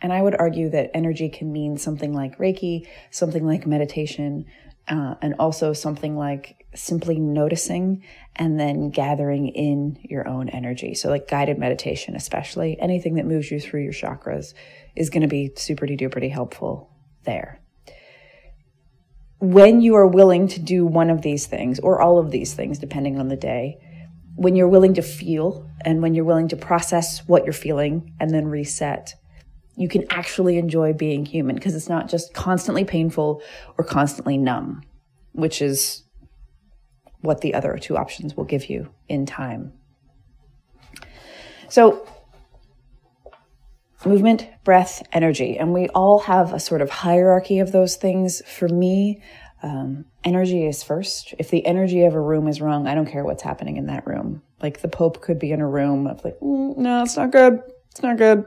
and 0.00 0.12
I 0.12 0.22
would 0.22 0.36
argue 0.36 0.70
that 0.70 0.90
energy 0.94 1.28
can 1.28 1.52
mean 1.52 1.76
something 1.76 2.12
like 2.12 2.38
Reiki, 2.38 2.86
something 3.10 3.44
like 3.44 3.66
meditation, 3.66 4.46
uh, 4.88 5.16
and 5.20 5.34
also 5.40 5.72
something 5.72 6.16
like 6.16 6.64
simply 6.74 7.18
noticing 7.18 8.04
and 8.36 8.60
then 8.60 8.90
gathering 8.90 9.48
in 9.48 9.98
your 10.02 10.28
own 10.28 10.48
energy. 10.48 10.94
So, 10.94 11.08
like 11.08 11.26
guided 11.26 11.58
meditation, 11.58 12.14
especially 12.14 12.78
anything 12.78 13.14
that 13.14 13.26
moves 13.26 13.50
you 13.50 13.58
through 13.58 13.82
your 13.82 13.92
chakras, 13.92 14.54
is 14.94 15.10
going 15.10 15.22
to 15.22 15.28
be 15.28 15.50
super 15.56 15.86
duper 15.86 16.30
helpful 16.30 16.88
there 17.24 17.60
when 19.38 19.80
you 19.80 19.94
are 19.94 20.06
willing 20.06 20.48
to 20.48 20.60
do 20.60 20.86
one 20.86 21.10
of 21.10 21.22
these 21.22 21.46
things 21.46 21.78
or 21.80 22.00
all 22.00 22.18
of 22.18 22.30
these 22.30 22.54
things, 22.54 22.78
depending 22.78 23.18
on 23.18 23.28
the 23.28 23.36
day, 23.36 23.78
when 24.34 24.56
you're 24.56 24.68
willing 24.68 24.94
to 24.94 25.02
feel 25.02 25.68
and 25.84 26.02
when 26.02 26.14
you're 26.14 26.24
willing 26.24 26.48
to 26.48 26.56
process 26.56 27.26
what 27.26 27.44
you're 27.44 27.52
feeling 27.52 28.14
and 28.20 28.30
then 28.30 28.46
reset, 28.46 29.14
you 29.76 29.88
can 29.88 30.04
actually 30.10 30.56
enjoy 30.56 30.92
being 30.92 31.26
human 31.26 31.54
because 31.54 31.74
it's 31.74 31.88
not 31.88 32.08
just 32.08 32.32
constantly 32.32 32.84
painful 32.84 33.42
or 33.76 33.84
constantly 33.84 34.38
numb, 34.38 34.82
which 35.32 35.60
is 35.60 36.04
what 37.20 37.40
the 37.40 37.54
other 37.54 37.76
two 37.78 37.96
options 37.96 38.36
will 38.36 38.44
give 38.44 38.70
you 38.70 38.88
in 39.08 39.26
time. 39.26 39.72
So, 41.68 42.06
movement, 44.04 44.46
breath, 44.64 45.02
energy. 45.12 45.58
And 45.58 45.72
we 45.72 45.88
all 45.88 46.20
have 46.20 46.52
a 46.52 46.60
sort 46.60 46.82
of 46.82 46.90
hierarchy 46.90 47.60
of 47.60 47.72
those 47.72 47.96
things. 47.96 48.42
For 48.46 48.68
me, 48.68 49.22
um, 49.62 50.04
energy 50.22 50.66
is 50.66 50.82
first. 50.82 51.34
If 51.38 51.50
the 51.50 51.64
energy 51.64 52.02
of 52.02 52.14
a 52.14 52.20
room 52.20 52.48
is 52.48 52.60
wrong, 52.60 52.86
I 52.86 52.94
don't 52.94 53.10
care 53.10 53.24
what's 53.24 53.42
happening 53.42 53.76
in 53.76 53.86
that 53.86 54.06
room. 54.06 54.42
Like 54.60 54.80
the 54.80 54.88
Pope 54.88 55.22
could 55.22 55.38
be 55.38 55.52
in 55.52 55.60
a 55.60 55.68
room 55.68 56.06
of 56.06 56.24
like, 56.24 56.38
mm, 56.40 56.76
no, 56.76 57.02
it's 57.02 57.16
not 57.16 57.30
good. 57.30 57.60
It's 57.90 58.02
not 58.02 58.18
good. 58.18 58.44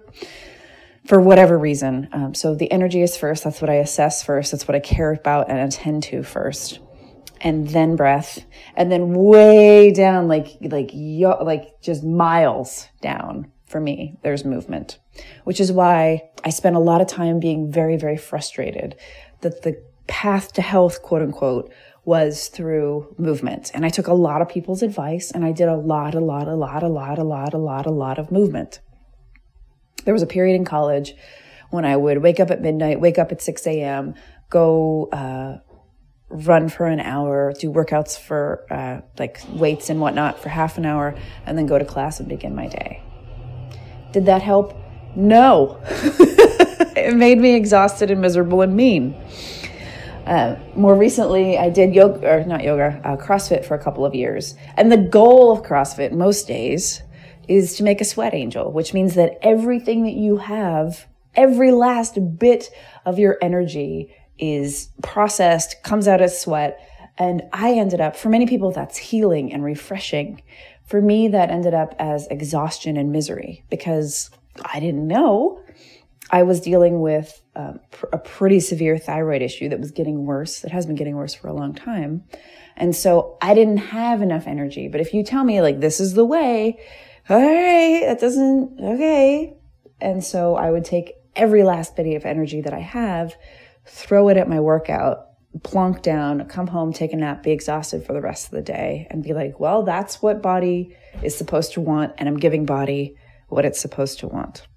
For 1.06 1.20
whatever 1.20 1.58
reason. 1.58 2.10
Um, 2.12 2.34
so 2.36 2.54
the 2.54 2.72
energy 2.72 3.02
is 3.02 3.18
first. 3.18 3.44
That's 3.44 3.62
what 3.62 3.70
I 3.70 3.76
assess 3.76 4.24
first. 4.24 4.52
That's 4.52 4.68
what 4.68 4.76
I 4.76 4.80
care 4.80 5.14
about 5.14 5.50
and 5.50 5.58
attend 5.58 6.04
to 6.04 6.22
first. 6.22 6.80
And 7.42 7.68
then 7.70 7.96
breath. 7.96 8.46
And 8.76 8.92
then 8.92 9.14
way 9.14 9.92
down, 9.92 10.28
like, 10.28 10.58
like, 10.62 10.92
like 10.94 11.82
just 11.82 12.04
miles 12.04 12.88
down 13.02 13.52
for 13.70 13.80
me, 13.80 14.18
there's 14.24 14.44
movement 14.44 14.98
which 15.44 15.60
is 15.60 15.72
why 15.72 16.30
I 16.44 16.50
spent 16.50 16.76
a 16.76 16.80
lot 16.80 17.02
of 17.02 17.08
time 17.08 17.40
being 17.40 17.72
very, 17.72 17.98
very 17.98 18.18
frustrated 18.18 18.96
that 19.42 19.64
the 19.64 19.82
path 20.08 20.54
to 20.54 20.62
health, 20.62 21.02
quote 21.02 21.22
unquote, 21.22 21.72
was 22.06 22.48
through 22.48 23.14
movement. 23.18 23.72
And 23.74 23.86
I 23.86 23.90
took 23.90 24.08
a 24.08 24.14
lot 24.14 24.42
of 24.42 24.50
people's 24.50 24.82
advice 24.82 25.32
and 25.32 25.46
I 25.46 25.52
did 25.52 25.68
a 25.68 25.76
lot, 25.76 26.16
a 26.16 26.20
lot, 26.20 26.48
a 26.48 26.56
lot, 26.56 26.84
a 26.84 26.88
lot, 26.88 27.20
a 27.20 27.24
lot, 27.24 27.54
a 27.54 27.58
lot, 27.58 27.86
a 27.86 27.92
lot 27.92 28.18
of 28.18 28.32
movement. 28.32 28.80
There 30.06 30.14
was 30.14 30.24
a 30.24 30.28
period 30.28 30.56
in 30.56 30.66
college 30.66 31.14
when 31.70 31.86
I 31.86 31.96
would 31.96 32.24
wake 32.24 32.40
up 32.40 32.50
at 32.50 32.62
midnight, 32.62 33.00
wake 33.00 33.20
up 33.20 33.32
at 33.32 33.42
6 33.42 33.68
a.m., 33.68 34.16
go 34.50 35.10
uh, 35.12 35.58
run 36.30 36.70
for 36.70 36.88
an 36.88 37.00
hour, 37.00 37.54
do 37.60 37.72
workouts 37.72 38.18
for 38.18 38.66
uh, 38.72 39.02
like 39.20 39.42
weights 39.50 39.90
and 39.90 40.02
whatnot 40.02 40.40
for 40.40 40.50
half 40.50 40.80
an 40.80 40.86
hour, 40.86 41.16
and 41.46 41.58
then 41.58 41.68
go 41.68 41.78
to 41.78 41.86
class 41.86 42.20
and 42.20 42.28
begin 42.28 42.56
my 42.56 42.68
day. 42.68 43.04
Did 44.12 44.26
that 44.26 44.42
help? 44.42 44.76
No. 45.16 45.80
it 45.90 47.16
made 47.16 47.40
me 47.40 47.56
exhausted 47.56 48.12
and 48.12 48.22
miserable 48.22 48.62
and 48.62 48.76
mean. 48.76 49.16
Uh, 50.26 50.56
more 50.76 50.96
recently, 50.96 51.58
I 51.58 51.70
did 51.70 51.96
yoga, 51.96 52.28
or 52.30 52.44
not 52.46 52.64
yoga, 52.64 53.02
uh, 53.04 53.18
CrossFit 53.18 53.66
for 53.66 53.74
a 53.74 53.84
couple 53.84 54.06
of 54.06 54.14
years. 54.14 54.56
And 54.78 54.92
the 54.92 54.98
goal 54.98 55.52
of 55.52 55.64
CrossFit 55.64 56.12
most 56.12 56.48
days 56.48 57.02
is 57.48 57.76
to 57.78 57.84
make 57.84 58.00
a 58.00 58.06
sweat 58.06 58.36
angel, 58.36 58.72
which 58.72 58.94
means 58.94 59.16
that 59.16 59.40
everything 59.42 60.04
that 60.04 60.14
you 60.14 60.38
have, 60.38 61.08
every 61.34 61.72
last 61.72 62.38
bit 62.38 62.70
of 63.06 63.18
your 63.18 63.40
energy 63.42 64.14
is 64.38 64.90
processed, 65.02 65.82
comes 65.84 66.08
out 66.08 66.22
as 66.22 66.40
sweat. 66.40 66.80
And 67.18 67.42
I 67.52 67.74
ended 67.74 68.00
up, 68.00 68.16
for 68.16 68.30
many 68.30 68.46
people, 68.46 68.72
that's 68.72 68.98
healing 68.98 69.52
and 69.52 69.64
refreshing. 69.64 70.44
For 70.90 71.02
me, 71.02 71.28
that 71.28 71.52
ended 71.52 71.76
up 71.76 71.94
as 72.00 72.28
exhaustion 72.28 72.98
and 72.98 73.12
misery 73.12 73.64
because 73.70 74.32
I 74.66 74.80
didn't 74.80 75.08
know 75.08 75.62
I 76.32 76.44
was 76.44 76.60
dealing 76.60 77.02
with 77.02 77.42
um, 77.56 77.80
pr- 77.92 78.08
a 78.12 78.18
pretty 78.18 78.60
severe 78.60 78.98
thyroid 78.98 79.44
issue 79.44 79.70
that 79.70 79.80
was 79.80 79.92
getting 79.92 80.26
worse. 80.26 80.64
It 80.64 80.72
has 80.72 80.88
been 80.88 80.96
getting 80.96 81.16
worse 81.16 81.36
for 81.36 81.48
a 81.48 81.54
long 81.54 81.76
time. 81.76 82.24
And 82.76 82.96
so 82.96 83.38
I 83.40 83.54
didn't 83.54 83.78
have 83.78 84.24
enough 84.24 84.48
energy. 84.48 84.88
But 84.88 85.02
if 85.02 85.14
you 85.14 85.24
tell 85.24 85.44
me, 85.44 85.62
like, 85.62 85.80
this 85.80 86.00
is 86.00 86.16
the 86.16 86.26
way, 86.26 86.80
all 87.30 87.38
right, 87.38 88.06
that 88.08 88.20
doesn't, 88.20 88.80
okay. 88.80 89.54
And 90.02 90.24
so 90.24 90.56
I 90.56 90.72
would 90.72 90.86
take 90.86 91.14
every 91.36 91.64
last 91.64 91.96
bit 91.96 92.16
of 92.16 92.26
energy 92.26 92.62
that 92.62 92.74
I 92.74 92.80
have, 92.80 93.36
throw 93.86 94.30
it 94.30 94.38
at 94.38 94.50
my 94.50 94.60
workout, 94.60 95.29
plunk 95.64 96.02
down, 96.02 96.46
come 96.48 96.68
home, 96.68 96.94
take 96.94 97.12
a 97.12 97.16
nap, 97.16 97.44
be 97.44 97.52
exhausted 97.52 98.06
for 98.06 98.14
the 98.14 98.22
rest 98.22 98.46
of 98.46 98.52
the 98.52 98.62
day, 98.62 99.08
and 99.10 99.24
be 99.24 99.34
like, 99.34 99.60
well, 99.60 99.84
that's 99.84 100.22
what 100.22 100.42
body 100.42 100.96
is 101.24 101.36
supposed 101.36 101.74
to 101.74 101.82
want, 101.82 102.14
and 102.18 102.30
I'm 102.30 102.38
giving 102.38 102.66
body 102.66 103.16
what 103.48 103.66
it's 103.66 103.80
supposed 103.80 104.20
to 104.20 104.28
want. 104.28 104.68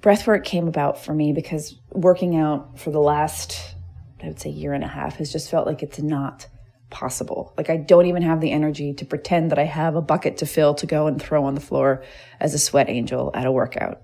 Breathwork 0.00 0.44
came 0.44 0.68
about 0.68 1.02
for 1.02 1.14
me 1.14 1.32
because 1.32 1.78
working 1.90 2.36
out 2.36 2.78
for 2.78 2.90
the 2.90 3.00
last, 3.00 3.76
I 4.22 4.26
would 4.26 4.40
say, 4.40 4.50
year 4.50 4.72
and 4.74 4.84
a 4.84 4.88
half 4.88 5.16
has 5.16 5.32
just 5.32 5.50
felt 5.50 5.66
like 5.66 5.82
it's 5.82 6.00
not 6.00 6.48
possible. 6.90 7.54
Like 7.56 7.70
I 7.70 7.78
don't 7.78 8.06
even 8.06 8.22
have 8.22 8.40
the 8.40 8.50
energy 8.50 8.92
to 8.94 9.04
pretend 9.06 9.50
that 9.50 9.58
I 9.58 9.64
have 9.64 9.96
a 9.96 10.02
bucket 10.02 10.36
to 10.38 10.46
fill 10.46 10.74
to 10.74 10.86
go 10.86 11.06
and 11.06 11.20
throw 11.20 11.44
on 11.44 11.54
the 11.54 11.60
floor 11.60 12.04
as 12.40 12.52
a 12.52 12.58
sweat 12.58 12.90
angel 12.90 13.30
at 13.32 13.46
a 13.46 13.52
workout. 13.52 14.02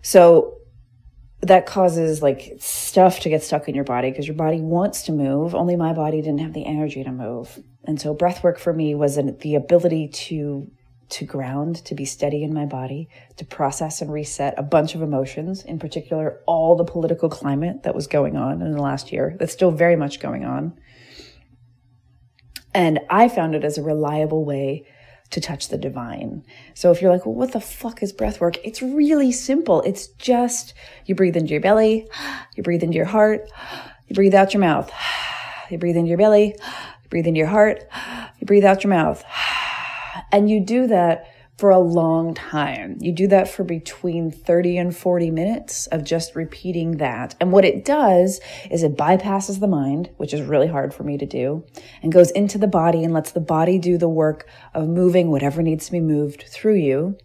So 0.00 0.58
that 1.46 1.66
causes 1.66 2.22
like 2.22 2.56
stuff 2.58 3.20
to 3.20 3.28
get 3.28 3.42
stuck 3.42 3.68
in 3.68 3.74
your 3.74 3.84
body 3.84 4.10
because 4.10 4.26
your 4.26 4.36
body 4.36 4.60
wants 4.60 5.02
to 5.04 5.12
move. 5.12 5.54
Only 5.54 5.76
my 5.76 5.92
body 5.92 6.20
didn't 6.20 6.40
have 6.40 6.52
the 6.52 6.66
energy 6.66 7.04
to 7.04 7.12
move. 7.12 7.58
And 7.84 8.00
so 8.00 8.14
breath 8.14 8.42
work 8.42 8.58
for 8.58 8.72
me 8.72 8.94
was 8.94 9.16
an, 9.16 9.36
the 9.38 9.54
ability 9.54 10.08
to 10.08 10.70
to 11.10 11.24
ground, 11.24 11.84
to 11.84 11.94
be 11.94 12.04
steady 12.04 12.42
in 12.42 12.54
my 12.54 12.64
body, 12.64 13.08
to 13.36 13.44
process 13.44 14.00
and 14.00 14.10
reset 14.10 14.54
a 14.56 14.62
bunch 14.62 14.94
of 14.94 15.02
emotions, 15.02 15.62
in 15.62 15.78
particular, 15.78 16.40
all 16.46 16.76
the 16.76 16.84
political 16.84 17.28
climate 17.28 17.82
that 17.82 17.94
was 17.94 18.06
going 18.06 18.36
on 18.36 18.62
in 18.62 18.72
the 18.72 18.82
last 18.82 19.12
year, 19.12 19.36
that's 19.38 19.52
still 19.52 19.70
very 19.70 19.96
much 19.96 20.18
going 20.18 20.44
on. 20.44 20.76
And 22.72 23.00
I 23.10 23.28
found 23.28 23.54
it 23.54 23.64
as 23.64 23.78
a 23.78 23.82
reliable 23.82 24.44
way 24.44 24.86
to 25.34 25.40
touch 25.40 25.68
the 25.68 25.76
divine. 25.76 26.44
So 26.74 26.92
if 26.92 27.02
you're 27.02 27.10
like, 27.10 27.26
well, 27.26 27.34
what 27.34 27.50
the 27.50 27.60
fuck 27.60 28.04
is 28.04 28.12
breath 28.12 28.40
work? 28.40 28.56
It's 28.64 28.80
really 28.80 29.32
simple. 29.32 29.82
It's 29.82 30.06
just 30.06 30.74
you 31.06 31.16
breathe 31.16 31.36
into 31.36 31.50
your 31.50 31.60
belly, 31.60 32.08
you 32.54 32.62
breathe 32.62 32.84
into 32.84 32.96
your 32.96 33.06
heart, 33.06 33.50
you 34.06 34.14
breathe 34.14 34.34
out 34.34 34.54
your 34.54 34.60
mouth, 34.60 34.92
you 35.70 35.78
breathe 35.78 35.96
into 35.96 36.08
your 36.08 36.18
belly, 36.18 36.54
you 36.56 37.08
breathe 37.10 37.26
into 37.26 37.38
your 37.38 37.48
heart, 37.48 37.82
you 38.38 38.46
breathe 38.46 38.64
out 38.64 38.84
your 38.84 38.90
mouth. 38.90 39.24
And 40.30 40.48
you 40.48 40.60
do 40.60 40.86
that 40.86 41.33
for 41.56 41.70
a 41.70 41.78
long 41.78 42.34
time. 42.34 42.96
You 43.00 43.12
do 43.12 43.28
that 43.28 43.48
for 43.48 43.62
between 43.62 44.30
30 44.30 44.76
and 44.76 44.96
40 44.96 45.30
minutes 45.30 45.86
of 45.88 46.02
just 46.02 46.34
repeating 46.34 46.96
that. 46.96 47.36
And 47.40 47.52
what 47.52 47.64
it 47.64 47.84
does 47.84 48.40
is 48.70 48.82
it 48.82 48.96
bypasses 48.96 49.60
the 49.60 49.68
mind, 49.68 50.10
which 50.16 50.34
is 50.34 50.42
really 50.42 50.66
hard 50.66 50.92
for 50.92 51.04
me 51.04 51.16
to 51.16 51.26
do, 51.26 51.64
and 52.02 52.12
goes 52.12 52.32
into 52.32 52.58
the 52.58 52.66
body 52.66 53.04
and 53.04 53.14
lets 53.14 53.30
the 53.30 53.40
body 53.40 53.78
do 53.78 53.96
the 53.96 54.08
work 54.08 54.48
of 54.74 54.88
moving 54.88 55.30
whatever 55.30 55.62
needs 55.62 55.86
to 55.86 55.92
be 55.92 56.00
moved 56.00 56.44
through 56.48 56.76
you 56.76 57.16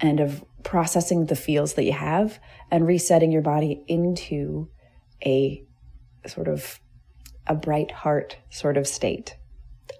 and 0.00 0.20
of 0.20 0.42
processing 0.62 1.26
the 1.26 1.36
feels 1.36 1.74
that 1.74 1.84
you 1.84 1.92
have 1.92 2.40
and 2.70 2.86
resetting 2.86 3.30
your 3.30 3.42
body 3.42 3.84
into 3.86 4.68
a 5.24 5.62
sort 6.26 6.48
of 6.48 6.80
a 7.46 7.54
bright 7.54 7.90
heart 7.90 8.38
sort 8.50 8.76
of 8.76 8.86
state. 8.88 9.36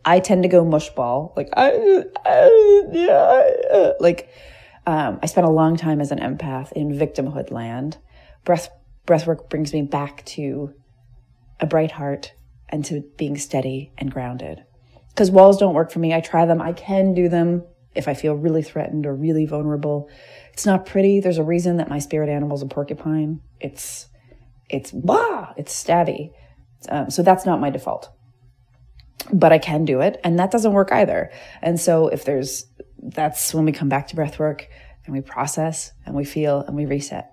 I 0.05 0.21
tend 0.21 0.45
to 0.45 0.49
go 0.49 0.65
mushball. 0.65 1.37
Like 1.37 1.49
I, 1.57 2.05
I 2.25 2.83
yeah, 2.93 3.93
like 4.01 4.29
um, 4.87 5.19
I 5.23 5.27
spent 5.27 5.47
a 5.47 5.51
long 5.51 5.77
time 5.77 6.01
as 6.01 6.13
an 6.13 6.21
empath 6.21 6.73
in 6.73 6.91
victimhood 6.91 7.51
land. 7.51 7.99
Breath 8.45 8.69
breathwork 9.07 9.49
brings 9.49 9.73
me 9.73 9.83
back 9.83 10.25
to 10.27 10.73
a 11.61 11.67
bright 11.67 11.93
heart 11.93 12.35
and 12.69 12.85
to 12.85 13.03
being 13.17 13.37
steady 13.37 13.93
and 13.99 14.13
grounded. 14.13 14.65
Because 15.09 15.31
walls 15.31 15.59
don't 15.59 15.75
work 15.75 15.91
for 15.91 15.99
me. 15.99 16.13
I 16.13 16.21
try 16.21 16.45
them. 16.47 16.61
I 16.61 16.73
can 16.73 17.15
do 17.15 17.29
them 17.29 17.65
if 17.95 18.09
I 18.09 18.15
feel 18.15 18.35
really 18.35 18.63
threatened 18.63 19.07
or 19.07 19.15
really 19.15 19.47
vulnerable. 19.47 20.11
It's 20.53 20.67
not 20.67 20.87
pretty. 20.87 21.21
There's 21.21 21.39
a 21.39 21.45
reason 21.45 21.79
that 21.79 21.89
my 21.89 21.99
spirit 21.99 22.29
animal 22.29 22.57
is 22.57 22.63
a 22.63 22.67
porcupine. 22.67 23.41
It's 23.61 24.09
it's 24.69 24.91
bah, 24.93 25.53
it's 25.57 25.85
stabby. 25.85 26.33
Um, 26.89 27.11
so 27.11 27.23
that's 27.23 27.47
not 27.47 27.61
my 27.61 27.71
default 27.71 28.16
but 29.33 29.53
I 29.53 29.59
can 29.59 29.85
do 29.85 30.01
it. 30.01 30.21
And 30.25 30.39
that 30.39 30.51
doesn't 30.51 30.73
work 30.73 30.93
either. 30.93 31.31
And 31.63 31.81
so 31.81 32.09
if 32.09 32.25
there's, 32.25 32.67
that's 33.03 33.55
when 33.55 33.65
we 33.65 33.73
come 33.73 33.89
back 33.89 34.09
to 34.09 34.17
breath 34.17 34.39
work 34.39 34.69
and 35.05 35.15
we 35.15 35.21
process 35.21 35.93
and 36.05 36.15
we 36.15 36.25
feel 36.25 36.61
and 36.61 36.77
we 36.77 36.87
reset. 36.87 37.33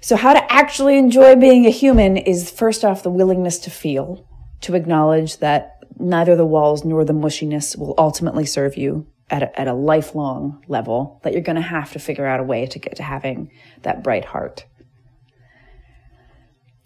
So 0.00 0.16
how 0.16 0.32
to 0.32 0.52
actually 0.52 0.96
enjoy 0.96 1.36
being 1.36 1.66
a 1.66 1.70
human 1.70 2.16
is 2.16 2.50
first 2.50 2.84
off 2.84 3.02
the 3.02 3.10
willingness 3.10 3.58
to 3.60 3.70
feel, 3.70 4.26
to 4.62 4.74
acknowledge 4.74 5.38
that 5.38 5.78
neither 5.98 6.36
the 6.36 6.46
walls 6.46 6.84
nor 6.84 7.04
the 7.04 7.12
mushiness 7.12 7.76
will 7.76 7.94
ultimately 7.98 8.46
serve 8.46 8.76
you 8.76 9.06
at 9.28 9.42
a, 9.42 9.60
at 9.60 9.68
a 9.68 9.74
lifelong 9.74 10.64
level, 10.68 11.20
that 11.22 11.32
you're 11.32 11.42
going 11.42 11.56
to 11.56 11.62
have 11.62 11.92
to 11.92 11.98
figure 11.98 12.26
out 12.26 12.40
a 12.40 12.44
way 12.44 12.66
to 12.66 12.78
get 12.78 12.96
to 12.96 13.02
having 13.02 13.50
that 13.82 14.02
bright 14.02 14.24
heart. 14.24 14.64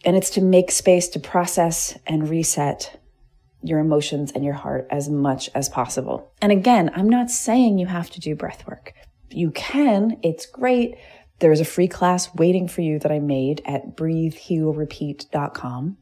And 0.05 0.17
it's 0.17 0.31
to 0.31 0.43
make 0.43 0.71
space 0.71 1.09
to 1.11 1.21
process 1.21 1.97
and 2.07 2.29
reset 2.29 3.01
your 3.65 3.79
emotions 3.79 4.33
and 4.33 4.45
your 4.45 4.55
heart 4.55 4.87
as 4.91 5.09
much 5.09 5.49
as 5.55 5.71
possible. 5.71 6.31
And 6.43 6.53
again, 6.53 6.91
I'm 6.95 7.09
not 7.09 7.31
saying 7.31 7.79
you 7.79 7.87
have 7.87 8.11
to 8.11 8.21
do 8.21 8.37
breath 8.37 8.67
work. 8.67 8.93
You 9.31 9.51
can, 9.51 10.19
it's 10.23 10.45
great. 10.45 10.97
There's 11.39 11.61
a 11.61 11.65
free 11.65 11.89
class 11.89 12.35
waiting 12.35 12.69
for 12.69 12.83
you 12.83 12.99
that 12.99 13.11
I 13.11 13.21
made 13.21 13.63
at 13.65 13.97
breathehealrepeat.com. 13.97 15.97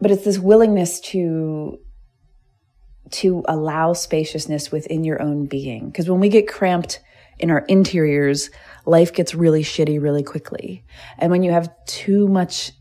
But 0.00 0.10
it's 0.10 0.24
this 0.24 0.38
willingness 0.38 1.00
to 1.00 1.78
to 3.08 3.44
allow 3.46 3.92
spaciousness 3.92 4.72
within 4.72 5.04
your 5.04 5.22
own 5.22 5.46
being. 5.46 5.86
Because 5.86 6.10
when 6.10 6.18
we 6.18 6.28
get 6.28 6.48
cramped 6.48 6.98
in 7.38 7.52
our 7.52 7.60
interiors, 7.68 8.50
life 8.84 9.12
gets 9.12 9.32
really 9.32 9.62
shitty 9.62 10.02
really 10.02 10.24
quickly. 10.24 10.84
And 11.18 11.30
when 11.30 11.44
you 11.44 11.52
have 11.52 11.70
too 11.86 12.26
much 12.26 12.72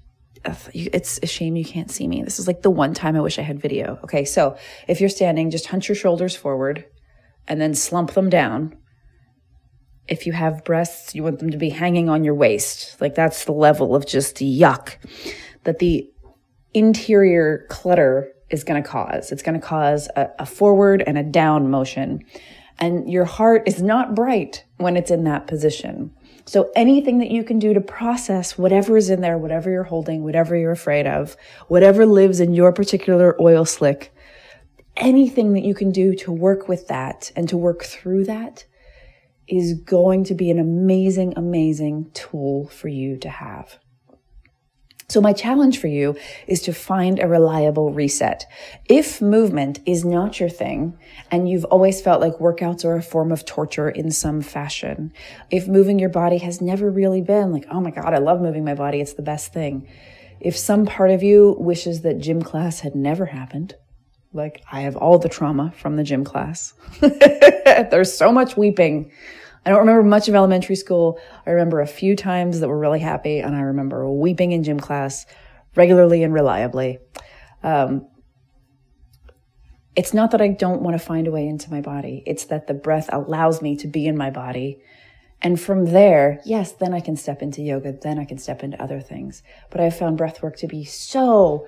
it's 0.73 1.19
a 1.23 1.27
shame 1.27 1.55
you 1.55 1.65
can't 1.65 1.91
see 1.91 2.07
me. 2.07 2.23
This 2.23 2.39
is 2.39 2.47
like 2.47 2.61
the 2.61 2.69
one 2.69 2.93
time 2.93 3.15
I 3.15 3.21
wish 3.21 3.39
I 3.39 3.41
had 3.41 3.59
video. 3.59 3.99
Okay, 4.03 4.25
so 4.25 4.57
if 4.87 4.99
you're 4.99 5.09
standing, 5.09 5.49
just 5.49 5.67
hunch 5.67 5.89
your 5.89 5.95
shoulders 5.95 6.35
forward 6.35 6.85
and 7.47 7.59
then 7.59 7.73
slump 7.73 8.11
them 8.11 8.29
down. 8.29 8.77
If 10.07 10.25
you 10.27 10.33
have 10.33 10.63
breasts, 10.63 11.15
you 11.15 11.23
want 11.23 11.39
them 11.39 11.49
to 11.49 11.57
be 11.57 11.69
hanging 11.69 12.09
on 12.09 12.23
your 12.23 12.35
waist. 12.35 12.99
Like 13.01 13.15
that's 13.15 13.45
the 13.45 13.53
level 13.53 13.95
of 13.95 14.05
just 14.05 14.37
yuck 14.37 14.95
that 15.63 15.79
the 15.79 16.09
interior 16.73 17.65
clutter 17.69 18.31
is 18.49 18.63
going 18.63 18.81
to 18.81 18.87
cause. 18.87 19.31
It's 19.31 19.41
going 19.41 19.59
to 19.59 19.65
cause 19.65 20.07
a, 20.15 20.29
a 20.39 20.45
forward 20.45 21.03
and 21.05 21.17
a 21.17 21.23
down 21.23 21.69
motion. 21.71 22.23
And 22.77 23.09
your 23.09 23.25
heart 23.25 23.63
is 23.65 23.81
not 23.81 24.15
bright 24.15 24.65
when 24.77 24.97
it's 24.97 25.09
in 25.09 25.23
that 25.23 25.47
position. 25.47 26.13
So 26.47 26.71
anything 26.75 27.19
that 27.19 27.31
you 27.31 27.43
can 27.43 27.57
do 27.57 27.73
to 27.73 27.81
process 27.81 28.57
whatever 28.57 28.97
is 28.97 29.09
in 29.09 29.21
there, 29.21 29.37
whatever 29.37 29.71
you're 29.71 29.83
holding, 29.83 30.23
whatever 30.23 30.55
you're 30.55 30.71
afraid 30.71 31.07
of, 31.07 31.35
whatever 31.67 32.05
lives 32.05 32.39
in 32.39 32.53
your 32.53 32.71
particular 32.71 33.35
oil 33.41 33.65
slick, 33.65 34.13
anything 34.95 35.53
that 35.53 35.63
you 35.63 35.73
can 35.73 35.91
do 35.91 36.13
to 36.15 36.31
work 36.31 36.67
with 36.67 36.87
that 36.87 37.31
and 37.35 37.49
to 37.49 37.57
work 37.57 37.83
through 37.83 38.25
that 38.25 38.65
is 39.47 39.73
going 39.73 40.23
to 40.23 40.35
be 40.35 40.51
an 40.51 40.59
amazing, 40.59 41.33
amazing 41.35 42.11
tool 42.13 42.67
for 42.67 42.87
you 42.87 43.17
to 43.17 43.29
have. 43.29 43.79
So 45.07 45.21
my 45.21 45.33
challenge 45.33 45.79
for 45.79 45.87
you 45.87 46.15
is 46.47 46.61
to 46.63 46.73
find 46.73 47.19
a 47.19 47.27
reliable 47.27 47.91
reset. 47.91 48.45
If 48.89 49.21
movement 49.21 49.79
is 49.85 50.03
not 50.03 50.39
your 50.39 50.49
thing 50.49 50.97
and 51.29 51.47
you've 51.47 51.65
always 51.65 52.01
felt 52.01 52.21
like 52.21 52.33
workouts 52.35 52.83
are 52.85 52.95
a 52.95 53.03
form 53.03 53.31
of 53.31 53.45
torture 53.45 53.87
in 53.87 54.09
some 54.09 54.41
fashion, 54.41 55.13
if 55.51 55.67
moving 55.67 55.99
your 55.99 56.09
body 56.09 56.39
has 56.39 56.59
never 56.59 56.89
really 56.89 57.21
been 57.21 57.51
like, 57.51 57.67
oh 57.69 57.79
my 57.79 57.91
God, 57.91 58.15
I 58.15 58.17
love 58.17 58.41
moving 58.41 58.65
my 58.65 58.73
body. 58.73 58.99
It's 58.99 59.13
the 59.13 59.21
best 59.21 59.53
thing. 59.53 59.87
If 60.39 60.57
some 60.57 60.85
part 60.85 61.11
of 61.11 61.21
you 61.21 61.55
wishes 61.59 62.01
that 62.01 62.19
gym 62.19 62.41
class 62.41 62.79
had 62.79 62.95
never 62.95 63.27
happened, 63.27 63.75
like 64.33 64.63
I 64.71 64.81
have 64.81 64.97
all 64.97 65.19
the 65.19 65.29
trauma 65.29 65.71
from 65.77 65.95
the 65.95 66.03
gym 66.03 66.23
class. 66.23 66.73
There's 66.99 68.11
so 68.11 68.31
much 68.31 68.57
weeping 68.57 69.11
I 69.65 69.71
don't 69.71 69.79
remember 69.79 70.03
much 70.03 70.27
of 70.27 70.35
elementary 70.35 70.75
school. 70.75 71.19
I 71.45 71.49
remember 71.49 71.81
a 71.81 71.87
few 71.87 72.15
times 72.15 72.59
that 72.59 72.67
were 72.67 72.77
really 72.77 72.99
happy, 72.99 73.39
and 73.39 73.55
I 73.55 73.61
remember 73.61 74.09
weeping 74.09 74.51
in 74.51 74.63
gym 74.63 74.79
class 74.79 75.25
regularly 75.75 76.23
and 76.23 76.33
reliably. 76.33 76.99
Um, 77.63 78.07
it's 79.95 80.13
not 80.13 80.31
that 80.31 80.41
I 80.41 80.49
don't 80.49 80.81
want 80.81 80.99
to 80.99 81.03
find 81.03 81.25
a 81.25 81.31
way 81.31 81.47
into 81.47 81.71
my 81.71 81.81
body. 81.81 82.21
It's 82.27 82.45
that 82.45 82.67
the 82.67 82.73
breath 82.73 83.09
allows 83.11 83.61
me 83.61 83.75
to 83.77 83.87
be 83.87 84.05
in 84.05 84.17
my 84.17 84.29
body. 84.29 84.81
And 85.41 85.59
from 85.59 85.85
there, 85.85 86.41
yes, 86.45 86.73
then 86.73 86.93
I 86.93 86.99
can 86.99 87.15
step 87.15 87.41
into 87.41 87.61
yoga. 87.61 87.93
Then 87.93 88.19
I 88.19 88.25
can 88.25 88.37
step 88.37 88.63
into 88.63 88.81
other 88.81 88.99
things. 88.99 89.41
But 89.69 89.81
I've 89.81 89.97
found 89.97 90.17
breath 90.17 90.43
work 90.43 90.57
to 90.57 90.67
be 90.67 90.83
so 90.83 91.67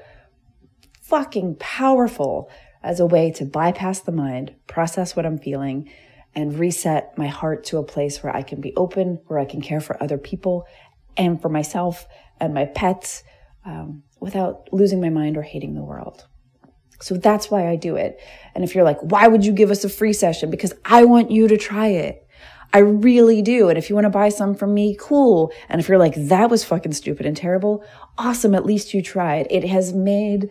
fucking 1.01 1.55
powerful 1.55 2.49
as 2.83 2.99
a 2.99 3.05
way 3.05 3.31
to 3.31 3.45
bypass 3.45 4.01
the 4.01 4.11
mind, 4.11 4.53
process 4.67 5.15
what 5.15 5.25
I'm 5.25 5.37
feeling, 5.37 5.89
and 6.35 6.57
reset 6.57 7.17
my 7.17 7.27
heart 7.27 7.63
to 7.65 7.77
a 7.77 7.83
place 7.83 8.21
where 8.21 8.35
I 8.35 8.43
can 8.43 8.61
be 8.61 8.73
open, 8.75 9.19
where 9.27 9.39
I 9.39 9.45
can 9.45 9.61
care 9.61 9.81
for 9.81 10.01
other 10.01 10.17
people 10.17 10.65
and 11.15 11.41
for 11.41 11.49
myself 11.49 12.05
and 12.39 12.53
my 12.53 12.65
pets 12.65 13.23
um, 13.65 14.03
without 14.19 14.71
losing 14.71 15.01
my 15.01 15.09
mind 15.09 15.37
or 15.37 15.41
hating 15.41 15.73
the 15.73 15.83
world. 15.83 16.27
So 17.01 17.15
that's 17.15 17.51
why 17.51 17.69
I 17.69 17.75
do 17.75 17.95
it. 17.95 18.19
And 18.55 18.63
if 18.63 18.73
you're 18.73 18.83
like, 18.83 18.99
why 19.01 19.27
would 19.27 19.45
you 19.45 19.51
give 19.51 19.71
us 19.71 19.83
a 19.83 19.89
free 19.89 20.13
session? 20.13 20.49
Because 20.49 20.73
I 20.85 21.05
want 21.05 21.31
you 21.31 21.47
to 21.47 21.57
try 21.57 21.87
it. 21.87 22.27
I 22.73 22.79
really 22.79 23.41
do. 23.41 23.69
And 23.69 23.77
if 23.77 23.89
you 23.89 23.95
want 23.95 24.05
to 24.05 24.09
buy 24.09 24.29
some 24.29 24.53
from 24.53 24.73
me, 24.73 24.97
cool. 24.99 25.51
And 25.69 25.79
if 25.79 25.87
you're 25.87 25.97
like, 25.97 26.15
that 26.15 26.49
was 26.49 26.63
fucking 26.63 26.93
stupid 26.93 27.25
and 27.25 27.37
terrible, 27.37 27.83
awesome. 28.17 28.53
At 28.53 28.65
least 28.65 28.93
you 28.93 29.01
tried. 29.01 29.47
It 29.49 29.63
has 29.63 29.93
made 29.93 30.49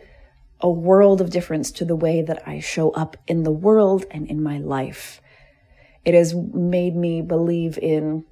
a 0.59 0.69
world 0.69 1.21
of 1.21 1.29
difference 1.29 1.69
to 1.71 1.85
the 1.85 1.95
way 1.95 2.21
that 2.23 2.47
I 2.47 2.59
show 2.59 2.89
up 2.91 3.17
in 3.27 3.43
the 3.43 3.51
world 3.51 4.05
and 4.09 4.27
in 4.27 4.41
my 4.41 4.57
life. 4.57 5.21
It 6.07 6.13
has 6.13 6.33
made 6.33 6.95
me 6.95 7.21
believe 7.21 7.77
in 7.77 8.23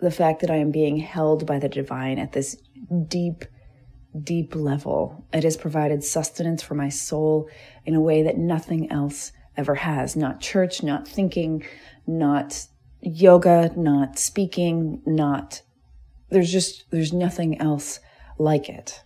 the 0.00 0.10
fact 0.10 0.40
that 0.40 0.50
I 0.50 0.56
am 0.56 0.72
being 0.72 0.96
held 0.96 1.46
by 1.46 1.60
the 1.60 1.68
divine 1.68 2.18
at 2.18 2.32
this 2.32 2.56
deep, 3.06 3.44
deep 4.20 4.56
level. 4.56 5.24
It 5.32 5.44
has 5.44 5.56
provided 5.56 6.02
sustenance 6.02 6.60
for 6.60 6.74
my 6.74 6.88
soul 6.88 7.48
in 7.84 7.94
a 7.94 8.00
way 8.00 8.24
that 8.24 8.36
nothing 8.36 8.90
else 8.90 9.30
ever 9.56 9.76
has. 9.76 10.16
Not 10.16 10.40
church, 10.40 10.82
not 10.82 11.06
thinking, 11.06 11.64
not 12.04 12.66
yoga, 13.00 13.70
not 13.76 14.18
speaking, 14.18 15.02
not, 15.06 15.62
there's 16.30 16.50
just, 16.50 16.90
there's 16.90 17.12
nothing 17.12 17.60
else 17.60 18.00
like 18.40 18.68
it. 18.68 19.04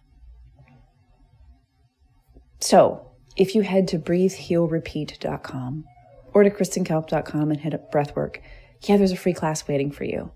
So 2.59 3.11
if 3.37 3.55
you 3.55 3.61
head 3.61 3.87
to 3.89 3.99
breathehealrepeat.com 3.99 5.85
or 6.33 6.45
to 6.45 6.51
kristenkalp.com 6.51 7.51
and 7.51 7.61
hit 7.61 7.75
up 7.75 7.93
breathwork, 7.93 8.41
yeah, 8.83 8.97
there's 8.97 9.13
a 9.13 9.17
free 9.17 9.35
class 9.35 9.67
waiting 9.69 9.91
for 9.91 10.05
you. 10.05 10.31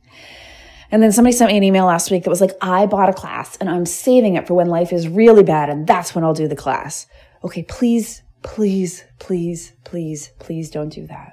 And 0.90 1.02
then 1.02 1.12
somebody 1.12 1.36
sent 1.36 1.50
me 1.50 1.56
an 1.56 1.64
email 1.64 1.86
last 1.86 2.10
week 2.10 2.24
that 2.24 2.30
was 2.30 2.40
like, 2.40 2.52
I 2.60 2.86
bought 2.86 3.08
a 3.08 3.14
class 3.14 3.56
and 3.56 3.68
I'm 3.68 3.86
saving 3.86 4.36
it 4.36 4.46
for 4.46 4.54
when 4.54 4.68
life 4.68 4.92
is 4.92 5.08
really 5.08 5.42
bad 5.42 5.70
and 5.70 5.86
that's 5.86 6.14
when 6.14 6.24
I'll 6.24 6.34
do 6.34 6.46
the 6.46 6.56
class. 6.56 7.06
Okay, 7.42 7.62
please, 7.64 8.22
please, 8.42 9.04
please, 9.18 9.72
please, 9.84 10.30
please 10.38 10.70
don't 10.70 10.90
do 10.90 11.06
that. 11.06 11.32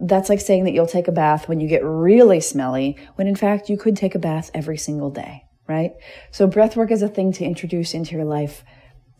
That's 0.00 0.28
like 0.28 0.40
saying 0.40 0.64
that 0.64 0.72
you'll 0.72 0.86
take 0.86 1.08
a 1.08 1.12
bath 1.12 1.48
when 1.48 1.60
you 1.60 1.68
get 1.68 1.84
really 1.84 2.40
smelly, 2.40 2.98
when 3.16 3.26
in 3.26 3.36
fact 3.36 3.68
you 3.68 3.76
could 3.76 3.96
take 3.96 4.14
a 4.14 4.18
bath 4.18 4.50
every 4.54 4.78
single 4.78 5.10
day, 5.10 5.44
right? 5.68 5.92
So 6.30 6.46
breath 6.46 6.76
work 6.76 6.90
is 6.90 7.02
a 7.02 7.08
thing 7.08 7.32
to 7.32 7.44
introduce 7.44 7.94
into 7.94 8.16
your 8.16 8.24
life 8.24 8.64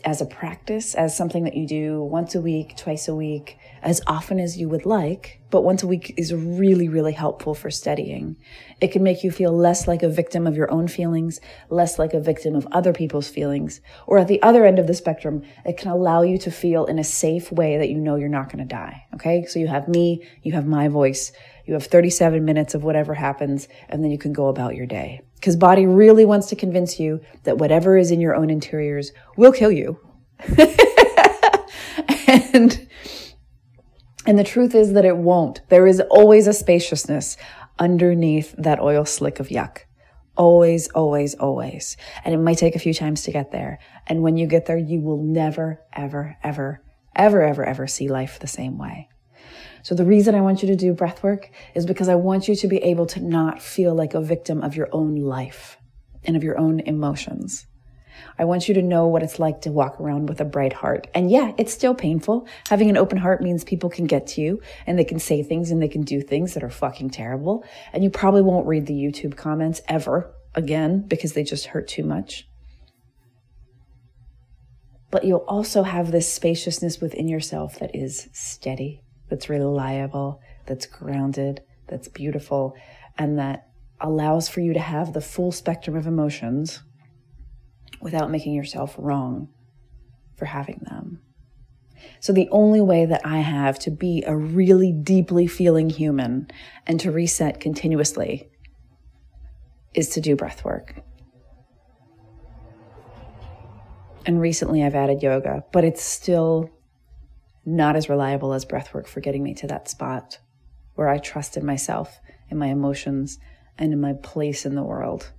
as 0.01 0.21
a 0.21 0.27
practice, 0.27 0.95
as 0.95 1.17
something 1.17 1.45
that 1.45 1.57
you 1.57 1.67
do 1.67 2.03
once 2.03 2.35
a 2.35 2.41
week, 2.41 2.77
twice 2.77 3.09
a 3.09 3.15
week, 3.15 3.59
as 3.83 4.01
often 4.07 4.39
as 4.39 4.59
you 4.59 4.69
would 4.69 4.87
like, 4.87 5.41
but 5.51 5.63
once 5.63 5.83
a 5.83 5.87
week 5.87 6.15
is 6.17 6.33
really, 6.33 6.89
really 6.89 7.13
helpful 7.13 7.55
for 7.55 7.71
studying. 7.71 8.37
It 8.81 8.93
can 8.93 9.03
make 9.03 9.25
you 9.25 9.31
feel 9.31 9.53
less 9.53 9.89
like 9.89 10.03
a 10.03 10.09
victim 10.09 10.47
of 10.47 10.57
your 10.57 10.71
own 10.71 10.89
feelings, 10.89 11.41
less 11.69 11.99
like 11.99 12.15
a 12.15 12.21
victim 12.21 12.55
of 12.55 12.69
other 12.73 12.93
people's 12.93 13.29
feelings. 13.29 13.81
Or 14.07 14.19
at 14.19 14.29
the 14.29 14.43
other 14.43 14.65
end 14.65 14.79
of 14.79 14.87
the 14.87 14.95
spectrum, 14.95 15.43
it 15.65 15.77
can 15.77 15.91
allow 15.91 16.23
you 16.23 16.39
to 16.39 16.51
feel 16.51 16.85
in 16.85 16.99
a 16.99 17.05
safe 17.05 17.51
way 17.51 17.79
that 17.79 17.89
you 17.89 17.99
know 17.99 18.17
you're 18.17 18.29
not 18.29 18.47
going 18.47 18.67
to 18.67 18.75
die. 18.75 19.05
Okay. 19.15 19.45
So 19.47 19.59
you 19.59 19.67
have 19.67 19.89
me, 19.89 20.27
you 20.43 20.53
have 20.53 20.67
my 20.67 20.89
voice, 20.89 21.33
you 21.71 21.75
have 21.75 21.87
37 21.87 22.45
minutes 22.45 22.75
of 22.75 22.83
whatever 22.83 23.15
happens, 23.15 23.69
and 23.89 24.03
then 24.03 24.11
you 24.11 24.19
can 24.19 24.33
go 24.33 24.49
about 24.49 24.75
your 24.75 24.87
day. 24.87 25.21
Because 25.37 25.55
body 25.55 25.87
really 25.87 26.25
wants 26.25 26.49
to 26.49 26.57
convince 26.57 26.99
you 26.99 27.21
that 27.45 27.59
whatever 27.59 27.97
is 27.97 28.11
in 28.11 28.21
your 28.21 28.35
own 28.35 28.51
interiors 28.51 29.13
will 29.37 29.53
kill 29.53 29.71
you. 29.71 30.01
and 32.27 32.89
and 34.27 34.37
the 34.37 34.43
truth 34.43 34.75
is 34.75 34.95
that 34.95 35.05
it 35.05 35.17
won't. 35.17 35.61
There 35.69 35.87
is 35.87 36.01
always 36.11 36.49
a 36.49 36.53
spaciousness 36.53 37.37
underneath 37.79 38.53
that 38.59 38.81
oil 38.81 39.05
slick 39.05 39.39
of 39.39 39.47
yuck. 39.47 39.83
Always, 40.37 40.89
always, 40.89 41.37
always. 41.37 41.97
And 42.25 42.35
it 42.35 42.39
might 42.39 42.59
take 42.59 42.75
a 42.75 42.81
few 42.81 42.95
times 42.95 43.23
to 43.23 43.31
get 43.31 43.53
there. 43.53 43.79
And 44.09 44.23
when 44.23 44.37
you 44.37 44.49
get 44.49 44.67
there, 44.67 44.77
you 44.77 45.01
will 45.01 45.23
never, 45.23 45.83
ever, 45.93 46.37
ever, 46.43 46.83
ever, 47.15 47.43
ever, 47.43 47.65
ever 47.65 47.87
see 47.87 48.09
life 48.09 48.41
the 48.41 48.49
same 48.49 48.77
way. 48.77 49.09
So 49.83 49.95
the 49.95 50.05
reason 50.05 50.35
I 50.35 50.41
want 50.41 50.63
you 50.63 50.69
to 50.69 50.77
do 50.77 50.93
breath 50.93 51.23
work 51.23 51.51
is 51.75 51.87
because 51.87 52.09
I 52.09 52.15
want 52.15 52.49
you 52.49 52.55
to 52.57 52.69
be 52.69 52.79
able 52.79 53.07
to 53.07 53.21
not 53.21 53.63
feel 53.63 53.95
like 53.95 54.15
a 54.15 54.21
victim 54.21 54.63
of 54.63 54.77
your 54.77 54.89
own 54.93 55.17
life 55.17 55.79
and 56.25 56.37
of 56.37 56.45
your 56.45 56.59
own 56.59 56.81
emotions. 56.81 57.67
I 58.39 58.45
want 58.45 58.69
you 58.69 58.75
to 58.75 58.83
know 58.83 59.07
what 59.07 59.23
it's 59.23 59.39
like 59.39 59.63
to 59.63 59.73
walk 59.73 60.01
around 60.01 60.29
with 60.29 60.41
a 60.41 60.45
bright 60.45 60.73
heart. 60.73 61.07
And 61.15 61.31
yeah, 61.31 61.53
it's 61.57 61.73
still 61.73 61.95
painful. 61.95 62.47
Having 62.69 62.91
an 62.91 62.97
open 62.97 63.19
heart 63.19 63.41
means 63.41 63.65
people 63.65 63.89
can 63.89 64.07
get 64.07 64.27
to 64.29 64.41
you 64.41 64.61
and 64.87 64.99
they 64.99 65.05
can 65.05 65.19
say 65.19 65.43
things 65.43 65.71
and 65.71 65.81
they 65.81 65.89
can 65.89 66.03
do 66.03 66.21
things 66.21 66.55
that 66.55 66.63
are 66.63 66.71
fucking 66.71 67.11
terrible. 67.11 67.65
And 67.93 68.05
you 68.05 68.11
probably 68.11 68.43
won't 68.43 68.67
read 68.67 68.87
the 68.87 68.95
YouTube 68.95 69.37
comments 69.37 69.81
ever 69.89 70.35
again 70.55 71.07
because 71.07 71.33
they 71.33 71.45
just 71.45 71.67
hurt 71.67 71.89
too 71.89 72.05
much. 72.05 72.47
But 75.11 75.25
you'll 75.25 75.39
also 75.49 75.83
have 75.83 76.13
this 76.13 76.33
spaciousness 76.33 77.01
within 77.01 77.27
yourself 77.27 77.79
that 77.79 77.95
is 77.95 78.29
steady 78.33 79.03
that's 79.31 79.49
reliable, 79.49 80.41
that's 80.67 80.87
grounded, 80.87 81.63
that's 81.87 82.09
beautiful, 82.09 82.75
and 83.17 83.39
that 83.39 83.69
allows 84.01 84.49
for 84.49 84.61
you 84.61 84.75
to 84.75 84.81
have 84.81 85.13
the 85.13 85.21
full 85.21 85.53
spectrum 85.53 85.97
of 85.97 86.07
emotions 86.07 86.83
without 88.01 88.31
making 88.31 88.55
yourself 88.55 88.95
wrong 88.99 89.49
for 90.37 90.47
having 90.47 90.81
them. 90.83 91.21
So, 92.19 92.33
the 92.33 92.49
only 92.51 92.81
way 92.81 93.07
that 93.07 93.21
I 93.25 93.39
have 93.39 93.79
to 93.81 93.91
be 93.91 94.25
a 94.27 94.35
really 94.35 94.93
deeply 94.93 95.47
feeling 95.47 95.91
human 95.91 96.49
and 96.87 96.99
to 97.01 97.11
reset 97.11 97.61
continuously 97.61 98.51
is 99.95 100.09
to 100.11 100.21
do 100.21 100.37
breath 100.37 100.65
work. 100.65 100.95
And 104.27 104.41
recently 104.41 104.83
I've 104.85 104.95
added 104.95 105.23
yoga, 105.23 105.65
but 105.73 105.85
it's 105.85 106.03
still 106.03 106.71
not 107.71 107.97
as 107.97 108.09
reliable 108.09 108.53
as 108.53 108.65
breathwork 108.65 109.07
for 109.07 109.21
getting 109.21 109.43
me 109.43 109.55
to 109.55 109.67
that 109.69 109.89
spot 109.89 110.39
where 110.95 111.09
I 111.09 111.19
trust 111.19 111.57
in 111.57 111.65
myself, 111.65 112.21
in 112.49 112.59
my 112.59 112.67
emotions, 112.67 113.39
and 113.79 113.93
in 113.93 114.01
my 114.01 114.13
place 114.13 114.67
in 114.67 114.75
the 114.75 114.83
world 114.83 115.33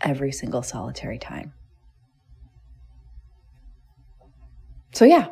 every 0.00 0.32
single 0.32 0.62
solitary 0.62 1.18
time. 1.18 1.52
So, 4.92 5.04
yeah, 5.04 5.28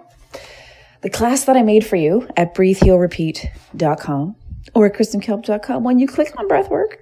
the 1.00 1.10
class 1.10 1.44
that 1.44 1.56
I 1.56 1.62
made 1.62 1.86
for 1.86 1.96
you 1.96 2.28
at 2.36 2.54
breathehealrepeat.com 2.54 4.36
or 4.74 4.90
kristenkalp.com, 4.90 5.84
when 5.84 5.98
you 5.98 6.06
click 6.06 6.32
on 6.38 6.48
breathwork, 6.48 6.96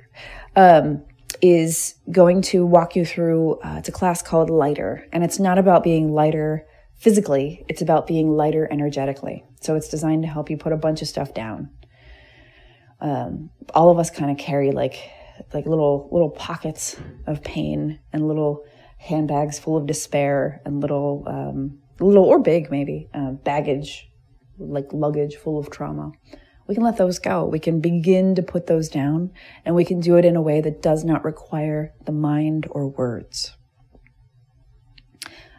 um, 0.55 1.03
is 1.41 1.97
going 2.11 2.43
to 2.43 2.65
walk 2.65 2.95
you 2.95 3.05
through, 3.05 3.59
uh, 3.61 3.77
it's 3.79 3.89
a 3.89 3.93
class 3.93 4.23
called 4.23 4.49
Lighter, 4.49 5.07
and 5.13 5.25
it's 5.25 5.41
not 5.41 5.59
about 5.59 5.83
being 5.83 6.13
lighter 6.13 6.67
physically, 7.03 7.65
it's 7.69 7.83
about 7.83 8.07
being 8.07 8.31
lighter 8.31 8.69
energetically. 8.71 9.45
So 9.61 9.75
it's 9.75 9.89
designed 9.89 10.23
to 10.23 10.29
help 10.29 10.49
you 10.49 10.57
put 10.57 10.73
a 10.73 10.77
bunch 10.77 11.03
of 11.03 11.09
stuff 11.09 11.35
down. 11.35 11.69
Um, 13.01 13.51
all 13.75 13.91
of 13.91 13.99
us 13.99 14.09
kind 14.09 14.31
of 14.31 14.39
carry 14.39 14.71
like 14.71 15.11
like 15.53 15.67
little 15.67 16.09
little 16.13 16.31
pockets 16.31 16.97
of 17.27 17.43
pain 17.43 17.99
and 18.13 18.29
little 18.29 18.65
handbags 18.99 19.59
full 19.59 19.77
of 19.77 19.87
despair 19.87 20.63
and 20.65 20.81
little 20.81 21.25
um, 21.27 21.81
little 21.99 22.25
or 22.25 22.39
big 22.39 22.71
maybe 22.71 23.09
uh, 23.13 23.33
baggage 23.33 24.09
like 24.59 24.87
luggage 24.93 25.35
full 25.35 25.59
of 25.59 25.71
trauma 25.71 26.13
we 26.69 26.77
can 26.77 26.85
let 26.85 26.97
those 26.97 27.19
go 27.19 27.45
we 27.45 27.59
can 27.59 27.81
begin 27.81 28.37
to 28.37 28.43
put 28.43 28.69
those 28.69 28.89
down 28.89 29.33
and 29.65 29.75
we 29.75 29.85
can 29.85 29.99
do 29.99 30.17
it 30.17 30.25
in 30.25 30.37
a 30.37 30.43
way 30.43 30.61
that 30.61 30.81
does 30.81 31.03
not 31.03 31.25
require 31.25 31.93
the 32.05 32.13
mind 32.13 32.69
or 32.71 32.87
words 32.87 33.57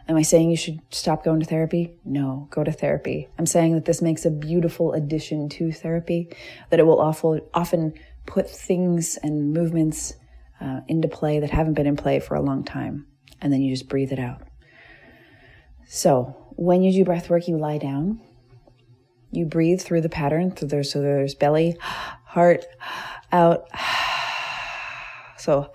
Am 0.06 0.16
I 0.16 0.22
saying 0.22 0.50
you 0.50 0.56
should 0.56 0.80
stop 0.90 1.24
going 1.24 1.40
to 1.40 1.46
therapy? 1.46 1.96
No, 2.04 2.46
go 2.50 2.62
to 2.62 2.72
therapy. 2.72 3.28
I'm 3.38 3.46
saying 3.46 3.74
that 3.74 3.86
this 3.86 4.02
makes 4.02 4.26
a 4.26 4.30
beautiful 4.30 4.92
addition 4.92 5.48
to 5.50 5.72
therapy, 5.72 6.28
that 6.70 6.78
it 6.78 6.84
will 6.84 7.00
often 7.00 7.94
put 8.26 8.50
things 8.50 9.18
and 9.22 9.54
movements 9.54 10.14
uh, 10.60 10.80
into 10.88 11.08
play 11.08 11.40
that 11.40 11.50
haven't 11.50 11.74
been 11.74 11.86
in 11.86 11.96
play 11.96 12.20
for 12.20 12.34
a 12.34 12.42
long 12.42 12.64
time. 12.64 13.06
And 13.40 13.52
then 13.52 13.62
you 13.62 13.72
just 13.72 13.88
breathe 13.88 14.12
it 14.12 14.18
out. 14.18 14.42
So 15.86 16.52
when 16.56 16.82
you 16.82 16.92
do 16.92 17.04
breath 17.04 17.30
work, 17.30 17.48
you 17.48 17.56
lie 17.56 17.78
down. 17.78 18.20
You 19.30 19.46
breathe 19.46 19.80
through 19.80 20.02
the 20.02 20.08
pattern. 20.08 20.50
Through 20.50 20.68
there, 20.68 20.82
so 20.82 21.00
there's 21.00 21.34
belly, 21.34 21.76
heart, 21.80 22.64
out. 23.32 23.68
So 25.36 25.70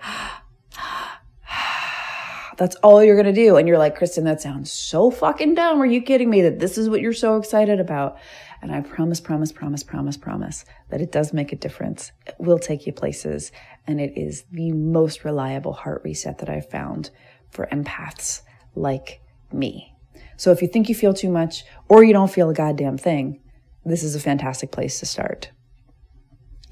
that's 2.60 2.76
all 2.82 3.02
you're 3.02 3.16
going 3.16 3.24
to 3.24 3.32
do. 3.32 3.56
And 3.56 3.66
you're 3.66 3.78
like, 3.78 3.96
Kristen, 3.96 4.24
that 4.24 4.42
sounds 4.42 4.70
so 4.70 5.10
fucking 5.10 5.54
dumb. 5.54 5.80
Are 5.80 5.86
you 5.86 6.02
kidding 6.02 6.28
me 6.28 6.42
that 6.42 6.58
this 6.58 6.76
is 6.76 6.90
what 6.90 7.00
you're 7.00 7.14
so 7.14 7.38
excited 7.38 7.80
about? 7.80 8.18
And 8.60 8.70
I 8.70 8.82
promise, 8.82 9.18
promise, 9.18 9.50
promise, 9.50 9.82
promise, 9.82 10.18
promise 10.18 10.66
that 10.90 11.00
it 11.00 11.10
does 11.10 11.32
make 11.32 11.54
a 11.54 11.56
difference. 11.56 12.12
It 12.26 12.34
will 12.38 12.58
take 12.58 12.86
you 12.86 12.92
places. 12.92 13.50
And 13.86 13.98
it 13.98 14.12
is 14.14 14.44
the 14.52 14.72
most 14.72 15.24
reliable 15.24 15.72
heart 15.72 16.02
reset 16.04 16.36
that 16.40 16.50
I've 16.50 16.68
found 16.68 17.08
for 17.48 17.66
empaths 17.72 18.42
like 18.74 19.22
me. 19.50 19.94
So 20.36 20.52
if 20.52 20.60
you 20.60 20.68
think 20.68 20.90
you 20.90 20.94
feel 20.94 21.14
too 21.14 21.30
much 21.30 21.64
or 21.88 22.04
you 22.04 22.12
don't 22.12 22.30
feel 22.30 22.50
a 22.50 22.54
goddamn 22.54 22.98
thing, 22.98 23.40
this 23.86 24.02
is 24.02 24.14
a 24.14 24.20
fantastic 24.20 24.70
place 24.70 25.00
to 25.00 25.06
start. 25.06 25.50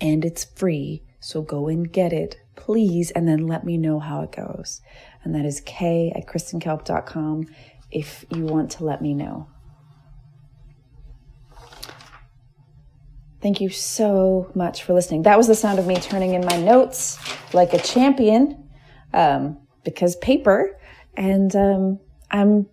And 0.02 0.22
it's 0.22 0.44
free. 0.44 1.02
So 1.18 1.40
go 1.40 1.66
and 1.66 1.90
get 1.90 2.12
it, 2.12 2.36
please, 2.56 3.10
and 3.12 3.26
then 3.26 3.46
let 3.46 3.64
me 3.64 3.78
know 3.78 3.98
how 4.00 4.20
it 4.20 4.32
goes. 4.32 4.82
And 5.24 5.34
that 5.34 5.44
is 5.44 5.60
k 5.60 6.12
at 6.14 6.26
kristenkalp.com 6.26 7.46
if 7.90 8.24
you 8.30 8.44
want 8.44 8.70
to 8.72 8.84
let 8.84 9.02
me 9.02 9.14
know. 9.14 9.48
Thank 13.40 13.60
you 13.60 13.68
so 13.68 14.50
much 14.54 14.82
for 14.82 14.94
listening. 14.94 15.22
That 15.22 15.38
was 15.38 15.46
the 15.46 15.54
sound 15.54 15.78
of 15.78 15.86
me 15.86 15.96
turning 15.96 16.34
in 16.34 16.44
my 16.44 16.56
notes 16.56 17.18
like 17.54 17.72
a 17.72 17.78
champion 17.78 18.68
um, 19.14 19.58
because 19.84 20.16
paper, 20.16 20.76
and 21.16 21.54
um, 21.54 22.00
I'm 22.30 22.66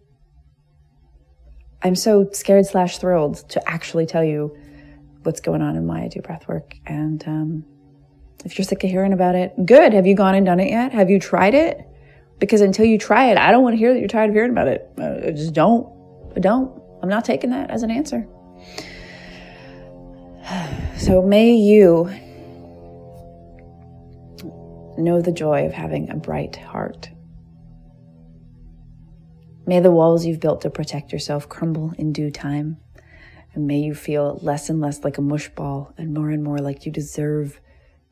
I'm 1.83 1.95
so 1.95 2.29
scared 2.31 2.65
slash 2.65 2.97
thrilled 2.97 3.47
to 3.49 3.69
actually 3.69 4.07
tell 4.07 4.23
you 4.23 4.57
what's 5.21 5.39
going 5.39 5.61
on 5.61 5.75
in 5.75 5.85
my 5.85 6.03
I 6.03 6.07
do 6.07 6.19
breath 6.19 6.47
work. 6.47 6.75
And 6.87 7.23
um, 7.27 7.65
if 8.43 8.57
you're 8.57 8.65
sick 8.65 8.83
of 8.83 8.89
hearing 8.89 9.13
about 9.13 9.35
it, 9.35 9.53
good. 9.67 9.93
Have 9.93 10.07
you 10.07 10.15
gone 10.15 10.33
and 10.33 10.47
done 10.47 10.59
it 10.59 10.69
yet? 10.69 10.93
Have 10.93 11.11
you 11.11 11.19
tried 11.19 11.53
it? 11.53 11.87
Because 12.39 12.61
until 12.61 12.85
you 12.85 12.97
try 12.97 13.31
it, 13.31 13.37
I 13.37 13.51
don't 13.51 13.63
want 13.63 13.73
to 13.73 13.77
hear 13.77 13.93
that 13.93 13.99
you're 13.99 14.07
tired 14.07 14.29
of 14.29 14.35
hearing 14.35 14.51
about 14.51 14.67
it. 14.67 14.89
Uh, 14.97 15.31
just 15.31 15.53
don't. 15.53 15.87
I 16.35 16.39
don't. 16.39 16.81
I'm 17.01 17.09
not 17.09 17.23
taking 17.25 17.51
that 17.51 17.69
as 17.71 17.83
an 17.83 17.91
answer. 17.91 18.27
So 20.97 21.21
may 21.21 21.53
you 21.53 22.09
know 24.97 25.21
the 25.21 25.31
joy 25.31 25.65
of 25.65 25.73
having 25.73 26.09
a 26.09 26.15
bright 26.15 26.55
heart. 26.55 27.09
May 29.67 29.79
the 29.79 29.91
walls 29.91 30.25
you've 30.25 30.39
built 30.39 30.61
to 30.61 30.69
protect 30.69 31.11
yourself 31.11 31.49
crumble 31.49 31.93
in 31.97 32.13
due 32.13 32.31
time. 32.31 32.77
And 33.53 33.67
may 33.67 33.79
you 33.79 33.93
feel 33.93 34.39
less 34.41 34.69
and 34.69 34.81
less 34.81 35.03
like 35.03 35.17
a 35.17 35.21
mush 35.21 35.49
ball 35.49 35.93
and 35.97 36.13
more 36.13 36.29
and 36.29 36.43
more 36.43 36.59
like 36.59 36.85
you 36.85 36.91
deserve 36.91 37.59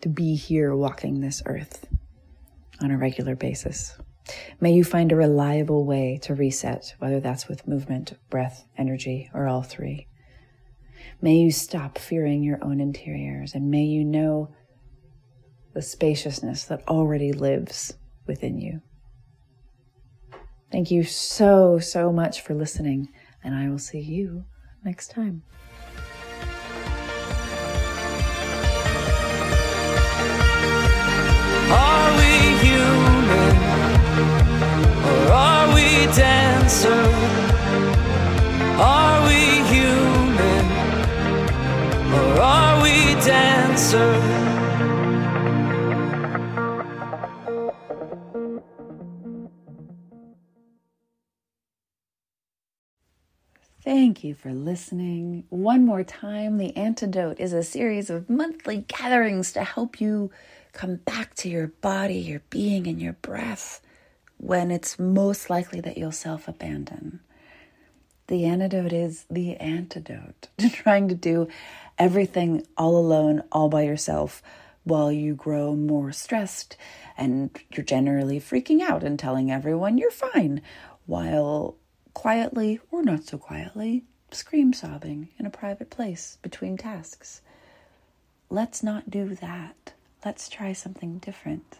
to 0.02 0.10
be 0.10 0.36
here 0.36 0.76
walking 0.76 1.20
this 1.20 1.44
earth 1.46 1.88
on 2.82 2.92
a 2.92 2.98
regular 2.98 3.36
basis. 3.36 3.98
May 4.60 4.74
you 4.74 4.84
find 4.84 5.12
a 5.12 5.18
reliable 5.18 5.86
way 5.86 6.20
to 6.24 6.36
reset, 6.36 6.96
whether 7.00 7.20
that's 7.20 7.48
with 7.48 7.68
movement, 7.68 8.14
breath, 8.30 8.66
energy, 8.78 9.30
or 9.34 9.48
all 9.48 9.64
three. 9.64 10.08
May 11.22 11.36
you 11.36 11.52
stop 11.52 11.98
fearing 11.98 12.44
your 12.44 12.64
own 12.64 12.80
interiors 12.80 13.54
and 13.54 13.70
may 13.70 13.84
you 13.84 14.04
know 14.04 14.54
the 15.74 15.82
spaciousness 15.82 16.66
that 16.66 16.88
already 16.88 17.34
lives 17.34 17.94
within 18.28 18.60
you. 18.60 18.82
Thank 20.72 20.92
you 20.92 21.04
so, 21.04 21.80
so 21.80 22.12
much 22.12 22.42
for 22.42 22.54
listening, 22.54 23.10
and 23.44 23.54
I 23.54 23.70
will 23.70 23.80
see 23.80 24.00
you 24.00 24.46
next 24.84 25.12
time. 25.12 25.44
Dancer? 36.64 37.04
Are 38.80 39.28
we 39.28 39.42
human 39.68 40.66
or 42.14 42.42
are 42.42 42.82
we 42.82 43.16
dancer? 43.26 44.14
Thank 53.84 54.24
you 54.24 54.34
for 54.34 54.54
listening. 54.54 55.44
One 55.50 55.86
more 55.86 56.06
time, 56.06 56.58
The 56.58 56.74
Antidote 56.78 57.42
is 57.42 57.52
a 57.52 57.64
series 57.64 58.10
of 58.10 58.30
monthly 58.30 58.86
gatherings 58.88 59.52
to 59.52 59.66
help 59.66 60.00
you 60.00 60.32
come 60.72 60.96
back 60.96 61.36
to 61.36 61.50
your 61.50 61.68
body, 61.68 62.20
your 62.20 62.42
being, 62.50 62.88
and 62.88 63.02
your 63.02 63.14
breath 63.14 63.82
when 64.44 64.72
it's 64.72 65.00
most 65.00 65.50
likely 65.50 65.80
that 65.80 65.98
you'll 65.98 66.12
self 66.12 66.50
abandon. 66.50 67.22
The 68.28 68.44
antidote 68.44 68.92
is 68.92 69.26
the 69.30 69.56
antidote 69.56 70.50
to 70.58 70.70
trying 70.70 71.08
to 71.08 71.16
do 71.16 71.48
everything 71.98 72.68
all 72.78 72.98
alone, 72.98 73.44
all 73.54 73.70
by 73.70 73.84
yourself, 73.84 74.44
while 74.84 75.14
you 75.14 75.34
grow 75.34 75.76
more 75.76 76.12
stressed 76.12 76.76
and 77.18 77.58
you're 77.74 77.86
generally 77.86 78.38
freaking 78.38 78.82
out 78.82 79.02
and 79.02 79.18
telling 79.18 79.50
everyone 79.50 79.98
you're 79.98 80.12
fine, 80.12 80.62
while 81.06 81.78
quietly 82.14 82.82
or 82.92 83.02
not 83.02 83.24
so 83.24 83.38
quietly, 83.38 84.04
scream 84.32 84.74
sobbing 84.74 85.30
in 85.40 85.46
a 85.46 85.50
private 85.50 85.90
place 85.90 86.38
between 86.42 86.76
tasks. 86.76 87.42
Let's 88.50 88.84
not 88.84 89.10
do 89.10 89.36
that. 89.36 89.94
Let's 90.26 90.50
try 90.50 90.74
something 90.74 91.20
different. 91.20 91.80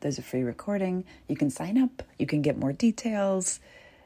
There's 0.00 0.18
a 0.18 0.22
free 0.22 0.42
recording. 0.42 1.04
You 1.28 1.36
can 1.36 1.50
sign 1.50 1.76
up, 1.76 2.02
you 2.18 2.26
can 2.26 2.42
get 2.42 2.56
more 2.56 2.72
details. 2.72 3.60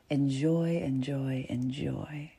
Enjoy, 0.09 0.79
enjoy, 0.79 1.47
enjoy. 1.49 2.33